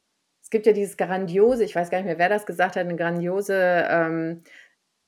[0.46, 2.96] Es gibt ja dieses grandiose ich weiß gar nicht mehr, wer das gesagt hat, 'ne
[2.96, 3.56] grandiose
[3.90, 4.44] ähm,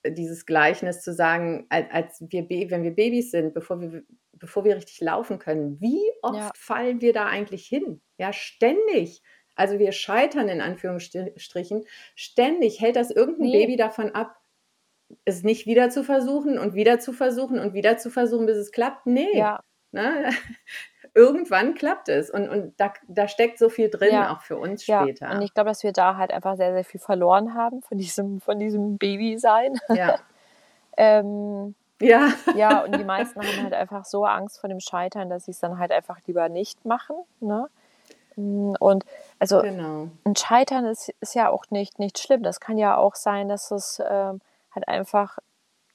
[0.08, 4.76] dieses Gleichnis zu sagen, al als wir wenn wir Babys sind, bevor wir bevor wir
[4.78, 6.52] richtig laufen können, wie Ja.
[6.52, 8.02] oft fallen wir da eigentlich hin?
[8.20, 9.22] Ja, ständig.
[9.56, 11.86] Also, wir scheitern in Anführungsstri strichen
[12.16, 12.80] ständig.
[12.82, 13.52] Hält das irgend 'n Ne.
[13.52, 14.36] Baby davon ab,
[15.26, 18.72] es nicht wieder zu versuchen und wieder zu versuchen und wieder zu versuchen, bis es
[18.72, 19.08] klappt?
[19.08, 19.62] Ne, Ja.
[19.92, 20.30] ne?
[21.18, 24.86] Irgendwann klappt es und und da da steckt so viel drin, Ja, auch für uns
[24.86, 25.02] ja.
[25.02, 25.42] Und später.
[25.42, 28.60] ich glaube, dass wir da halt einfach sehr, sehr viel verloren haben von diesem von
[28.60, 29.80] diesem Babysein.
[29.90, 30.16] Ja.
[31.00, 32.30] Ähm, Ja.
[32.56, 35.78] ja, und die meisten haben halt einfach so Angst vor dem Scheitern, dass sie's dann
[35.80, 37.68] halt einfach lieber nicht machen, ne?
[38.36, 39.06] Hm, und
[39.40, 40.10] also Genau.
[40.26, 42.44] 'n Scheitern ist ist ja auch nicht nicht schlimm.
[42.44, 44.42] Das kann ja auch sein, dass es, ähm,
[44.76, 45.40] halt einfach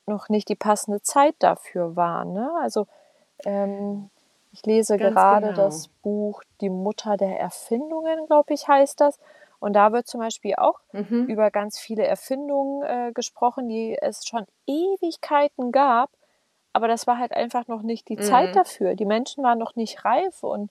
[0.07, 2.51] noch nicht die passende Zeit dafür war, ne?
[2.63, 2.87] Also,
[3.45, 4.11] ähm,
[4.53, 5.55] ich lese Ganz gerade genau.
[5.55, 9.19] das Buch „Die Mutter der Erfindungen“, glaube ich, heißt das.
[9.61, 11.27] Und da wird zum Beispiel auch Mhm.
[11.27, 16.11] über ganz viele Erfindungen, äh, gesprochen, die es schon Ewigkeiten gab,
[16.75, 18.57] aber das war halt einfach noch nicht die Zeit Mhm.
[18.57, 18.95] dafür.
[18.97, 20.71] Die Menschen waren noch nicht reif und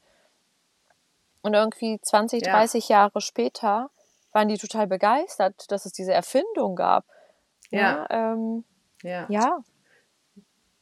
[1.44, 2.52] und irgendwie 20, Ja.
[2.52, 3.90] 30 Jahre später
[4.32, 7.06] waren die total begeistert, dass es diese Erfindung gab,
[7.72, 8.02] Ja.
[8.02, 8.08] ne?
[8.10, 8.64] Ähm,
[9.04, 9.28] Ja.
[9.28, 9.64] ja.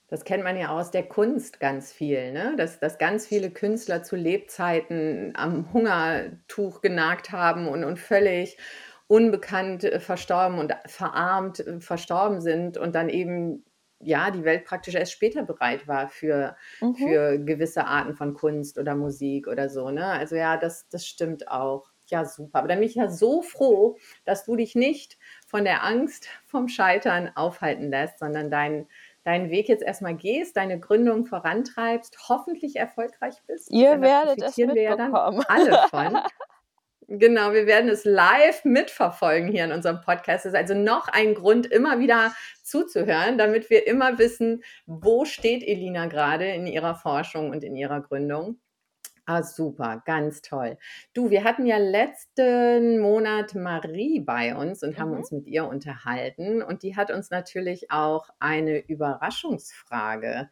[0.10, 2.56] Das kennt man ja aus der Kunst ganz viel, ne?
[2.58, 8.58] Dass dass ganz viele Künstler zu Lebzeiten am Hungertuch genagt haben und und völlig
[9.08, 13.66] unbekannt, äh, verstorben und verarmt, äh, verstorben sind und dann eben,
[14.00, 17.20] ja, die Welt praktisch erst später bereit war für Mhm.
[17.32, 20.06] für gewisse Arten von Kunst oder Musik oder so, ne?
[20.06, 21.92] Also, ja, das das stimmt auch.
[22.08, 22.60] Ja, super.
[22.60, 26.68] Aber dann bin ich ja so froh, dass du dich nicht von der Angst vom
[26.68, 28.88] Scheitern aufhalten lässt, sondern deinen
[29.30, 34.38] deinen Weg jetzt erst mal gehst, deine Gründung vorantreibst, hoffentlich erfolgreich bist, Ihr denn werdet
[34.40, 35.46] es profitieren wir ja dann mitbekommen.
[35.48, 36.18] alle von.
[37.08, 40.46] Genau, wir werden es live mitverfolgen hier in unserem Podcast.
[40.46, 45.64] Das ist also noch ein Grund, immer wieder zuzuhören, damit wir immer wissen, wo steht
[45.64, 48.60] Elina grade in ihrer Forschung und in ihrer Gründung.
[49.32, 50.80] Ah, super, ganz toll.
[51.14, 55.18] Du, wir hatten ja letzten Monat Marie bei uns und haben Mhm.
[55.18, 60.50] uns mit ihr unterhalten und die hat uns natürlich auch eine Überraschungsfrage,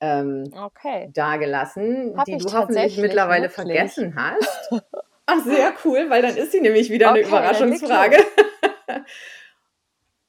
[0.00, 1.10] ähm, Okay.
[1.12, 3.56] dagelassen, Habe die du hoffentlich mittlerweile wirklich.
[3.56, 4.70] vergessen hast.
[5.26, 8.16] Ach, sehr cool, weil dann ist sie nämlich wieder Okay, leg Überraschungsfrage.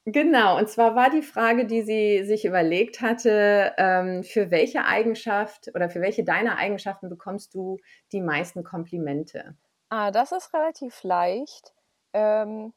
[0.08, 5.68] Genau, und zwar war die Frage, die sie sich überlegt hatte, ähm, für welche Eigenschaft
[5.74, 7.78] oder für welche deiner Eigenschaften bekommst du
[8.12, 9.56] die meisten Komplimente?
[9.90, 11.74] Ah, das ist relativ leicht.
[12.12, 12.72] Ähm,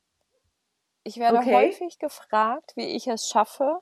[1.03, 1.49] ich werde Okay.
[1.49, 3.81] häufig gefragt, wie ich es schaffe,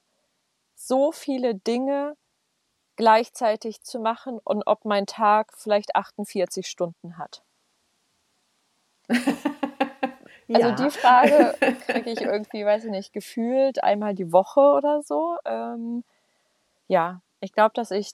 [0.76, 2.18] so viele Dinge
[2.98, 7.44] gleichzeitig zu machen und ob mein Tag vielleicht 48 Stunden hat.
[10.54, 10.92] Also, die Ja.
[10.92, 15.38] Frage kriege ich irgendwie, weiß ich nicht, gefühlt einmal die Woche oder so.
[15.46, 16.04] Ähm,
[16.88, 18.12] ja, ich glaube, dass ich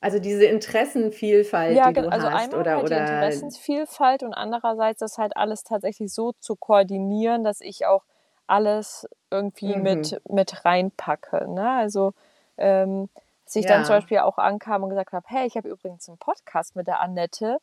[0.00, 4.34] Also diese Interessenvielfalt, Ja, die du also hast einmal oder halt die oder Interessensvielfalt und
[4.34, 8.02] andererseits das halt alles tatsächlich so zu koordinieren, dass ich auch
[8.48, 9.76] alles irgendwie Mhm.
[9.76, 11.70] mit mit reinpacke, ne?
[11.70, 12.14] Also,
[12.58, 13.08] ähm,
[13.46, 13.96] als ich dann zum Ja.
[13.96, 17.58] Beispiel auch ankam und gesagt habe: „Hey, ich habe übrigens 'n Podcast mit der Annette“,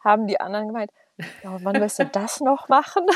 [0.00, 0.90] haben die anderen gemeint:
[1.42, 3.06] „Ja, und wann willst du das noch machen?“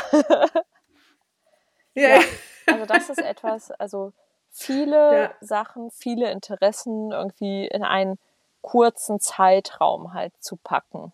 [1.93, 2.09] Ja.
[2.09, 2.23] Ja,
[2.67, 4.13] also das ist etwas also
[4.51, 5.31] viele Ja.
[5.41, 8.19] Sachen, viele Interessen irgendwie in einen
[8.61, 11.11] kurzen Zeitraum halt zu packen.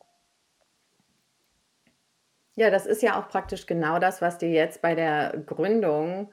[2.56, 6.32] Ja, das ist ja auch praktisch genau das, was dir jetzt bei der Gründung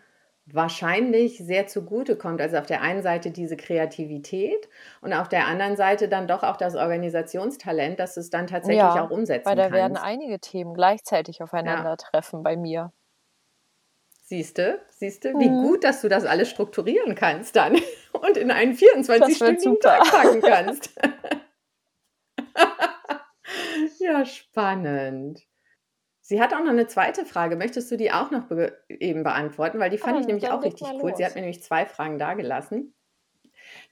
[0.55, 2.41] wahrscheinlich sehr zugutekommt.
[2.41, 4.69] Also auf der einen Seite diese Kreativität
[5.01, 9.11] und auf der anderen Seite dann doch auch das Organisationstalent, dass du's dann tatsächlich auch
[9.11, 9.11] Ja,
[9.43, 9.99] weil umsetzen da werden kannst.
[9.99, 11.91] einige Themen gleichzeitig Ja.
[11.91, 12.93] aufeinandertreffen bei mir.
[14.29, 15.57] Siehste, siehste, wie Mhm.
[15.57, 17.75] gut, dass du das alles strukturieren kannst dann
[18.13, 18.75] und in einen
[19.19, 19.99] Das wird 24-stündigen super.
[19.99, 20.91] Tag packen kannst.
[23.99, 25.47] Ja, spannend.
[26.31, 27.57] Sie hat auch noch 'ne zweite Frage.
[27.57, 29.81] Möchtest du die auch noch be eben beantworten?
[29.81, 31.13] Weil die fand ich dann nämlich auch richtig cool.
[31.17, 31.35] Sie hat los.
[31.35, 32.93] mir nämlich 2 Fragen dagelassen.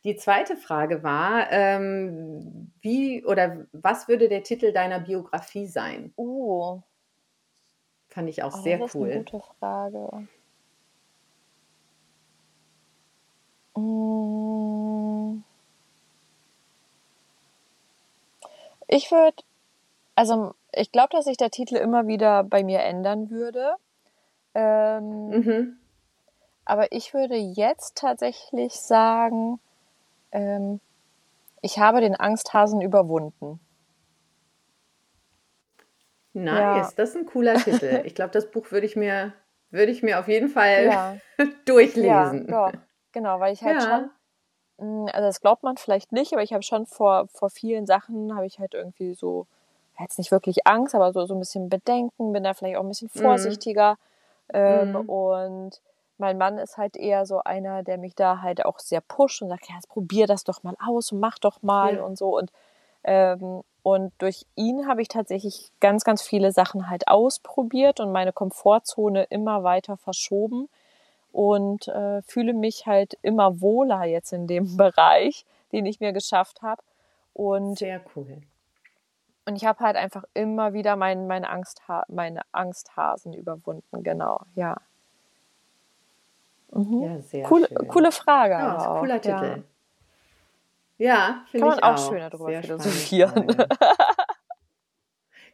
[0.04, 6.12] Die zweite Frage war, ähm, wie oder was würde der Titel deiner Biografie sein?
[6.18, 6.82] Oh.
[8.10, 9.28] Fand ich auch Oh, sehr das ist 'ne cool.
[9.28, 10.28] gute Frage.
[13.76, 15.42] Hm.
[18.90, 19.36] Ich würde
[20.16, 23.74] also, ich glaube, dass sich der Titel immer wieder bei mir ändern würde.
[24.54, 25.78] Ähm, Mhm.
[26.64, 29.60] aber ich würde jetzt tatsächlich sagen,
[30.32, 30.80] ähm,
[31.62, 33.60] ich habe den Angsthasen überwunden.
[36.34, 36.42] Ja.
[36.44, 38.02] Nice, das ist 'n cooler Titel.
[38.06, 39.32] Ich glaube, das Buch würde ich mir
[39.70, 41.16] würde ich mir auf jeden Fall Ja.
[41.38, 42.46] Ja, durchlesen.
[42.46, 42.72] doch,
[43.12, 44.10] genau, weil ich halt schon Ja.
[44.78, 48.34] hm, also das glaubt man vielleicht nicht, aber ich habe schon vor vor vielen Sachen
[48.36, 49.57] habe ich halt irgendwie so ja,
[50.00, 52.88] jetzt nicht wirklich Angst, aber so so 'n bisschen Bedenken, bin da vielleicht auch 'n
[52.88, 53.20] bisschen Mhm.
[53.20, 53.96] vorsichtiger.
[54.52, 55.08] Ähm, Mhm.
[55.10, 55.82] und
[56.18, 59.48] mein Mann ist halt eher so einer, der mich da halt auch sehr pusht und
[59.50, 62.02] sagt: „Ja, jetzt probier das doch mal aus und mach doch mal“ Ja.
[62.04, 62.36] und so.
[62.36, 62.50] Und,
[63.04, 68.32] ähm und durch ihn habe ich tatsächlich ganz, ganz viele Sachen halt ausprobiert und meine
[68.34, 70.68] Komfortzone immer weiter verschoben
[71.32, 76.62] und, äh, fühle mich halt immer wohler jetzt in dem Bereich, den ich mir geschafft
[76.62, 76.82] habe.
[77.34, 78.40] Und Sehr cool.
[79.48, 84.76] Und ich habe halt einfach immer wieder mein meine Angstha meine Angsthasen überwunden, genau, ja.
[86.72, 87.02] Mhm.
[87.02, 87.88] Ja, sehr Coole schön.
[87.88, 89.40] coole Frage Ja, auch, cooler ja.
[89.40, 89.64] Titel.
[90.98, 92.08] Ja, finde Kann man ich auch auch.
[92.10, 93.56] schöner drüber Sehr spannende philosophieren.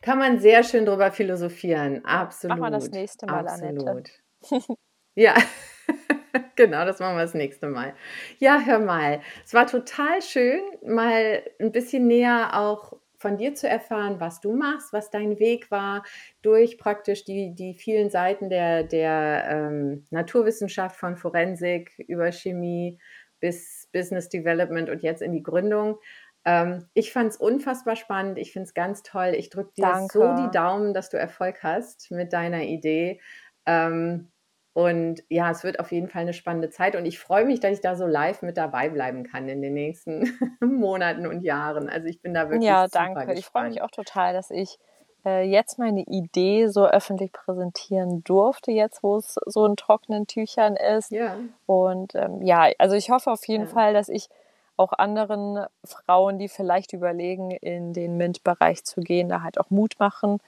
[0.03, 2.05] Kann man sehr schön drüber philosophieren.
[2.05, 3.81] Ja, machen wir das Absolut, nächste Mal, Annette.
[3.81, 4.11] absolut.
[5.17, 5.35] Ja,
[6.57, 7.95] genau, das machen wir das nächste Mal.
[8.39, 13.67] Ja, hör mal, es war total schön, mal 'n bisschen näher auch von dir zu
[13.67, 16.05] erfahren, was du machst, was dein Weg war
[16.43, 22.99] durch praktisch die die vielen Seiten der der, ähm, Naturwissenschaft von Forensik über Chemie
[23.41, 25.97] bis Business Development und jetzt in die Gründung.
[26.45, 28.37] Ähm, ich fand's unfassbar spannend.
[28.37, 29.33] Ich finde es ganz toll.
[29.35, 30.51] Ich drücke dir so die Danke.
[30.53, 33.23] Daumen, dass du Erfolg hast mit deiner Idee.
[33.65, 34.31] Ähm,
[34.75, 37.73] und ja, es wird auf jeden Fall 'ne spannende Zeit und ich freue mich, dass
[37.75, 40.25] ich da so live mit dabei bleiben kann in den nächsten
[40.63, 41.89] Monaten und Jahren.
[41.91, 43.33] Also, ich bin da wirklich Ja, danke.
[43.35, 43.83] Ich freue mich gespannt.
[43.83, 44.79] auch total, dass ich,
[45.25, 50.77] äh, jetzt meine Idee so öffentlich präsentieren durfte, jetzt wo es so in trockenen Tüchern
[50.77, 51.13] ist.
[51.13, 51.55] Ja.
[51.67, 53.67] Und, ähm, ja, also ich hoffe auf jeden Ja.
[53.67, 54.29] Fall, dass ich
[54.77, 59.95] auch anderen Frauen, die vielleicht überlegen, in den MINT-Bereich zu gehen, da halt auch Mut
[59.99, 60.39] machen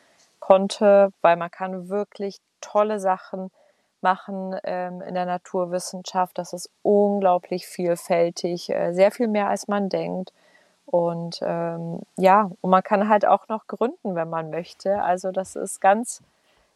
[0.40, 3.50] konnte, weil man kann wirklich tolle Sachen
[4.10, 6.38] machen, ähm, in der Naturwissenschaft.
[6.38, 10.32] Das ist unglaublich vielfältig, äh, sehr viel mehr als man denkt.
[10.86, 15.02] Und, ähm, ja, und man kann halt auch noch gründen, wenn man möchte.
[15.02, 16.22] Also, das ist ganz,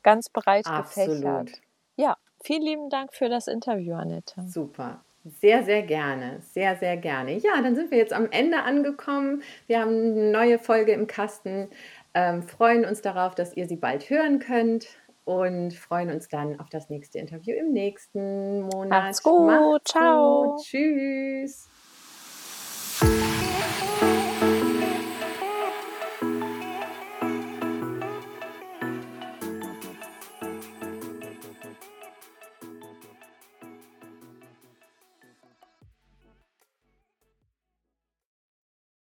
[0.03, 1.23] ganz breit gefächert.
[1.23, 1.53] Absolut.
[1.97, 4.43] Ja, vielen lieben Dank für das Interview, Annette.
[4.49, 5.01] Super.
[5.41, 6.41] Sehr, sehr gerne.
[6.41, 7.35] Sehr, sehr gerne.
[7.37, 9.43] Ja, dann sind wir jetzt am Ende angekommen.
[9.69, 11.69] Wir haben 'ne neue Folge im Kasten,
[12.15, 14.87] ähm, freuen uns darauf, dass ihr sie bald hören könnt
[15.31, 19.05] und freuen uns dann auf das nächste Interview im nächsten Monat.
[19.05, 19.47] Macht's gut.
[19.47, 19.85] Macht's gut.
[19.85, 20.57] Tschau.
[20.61, 21.70] Tschüss.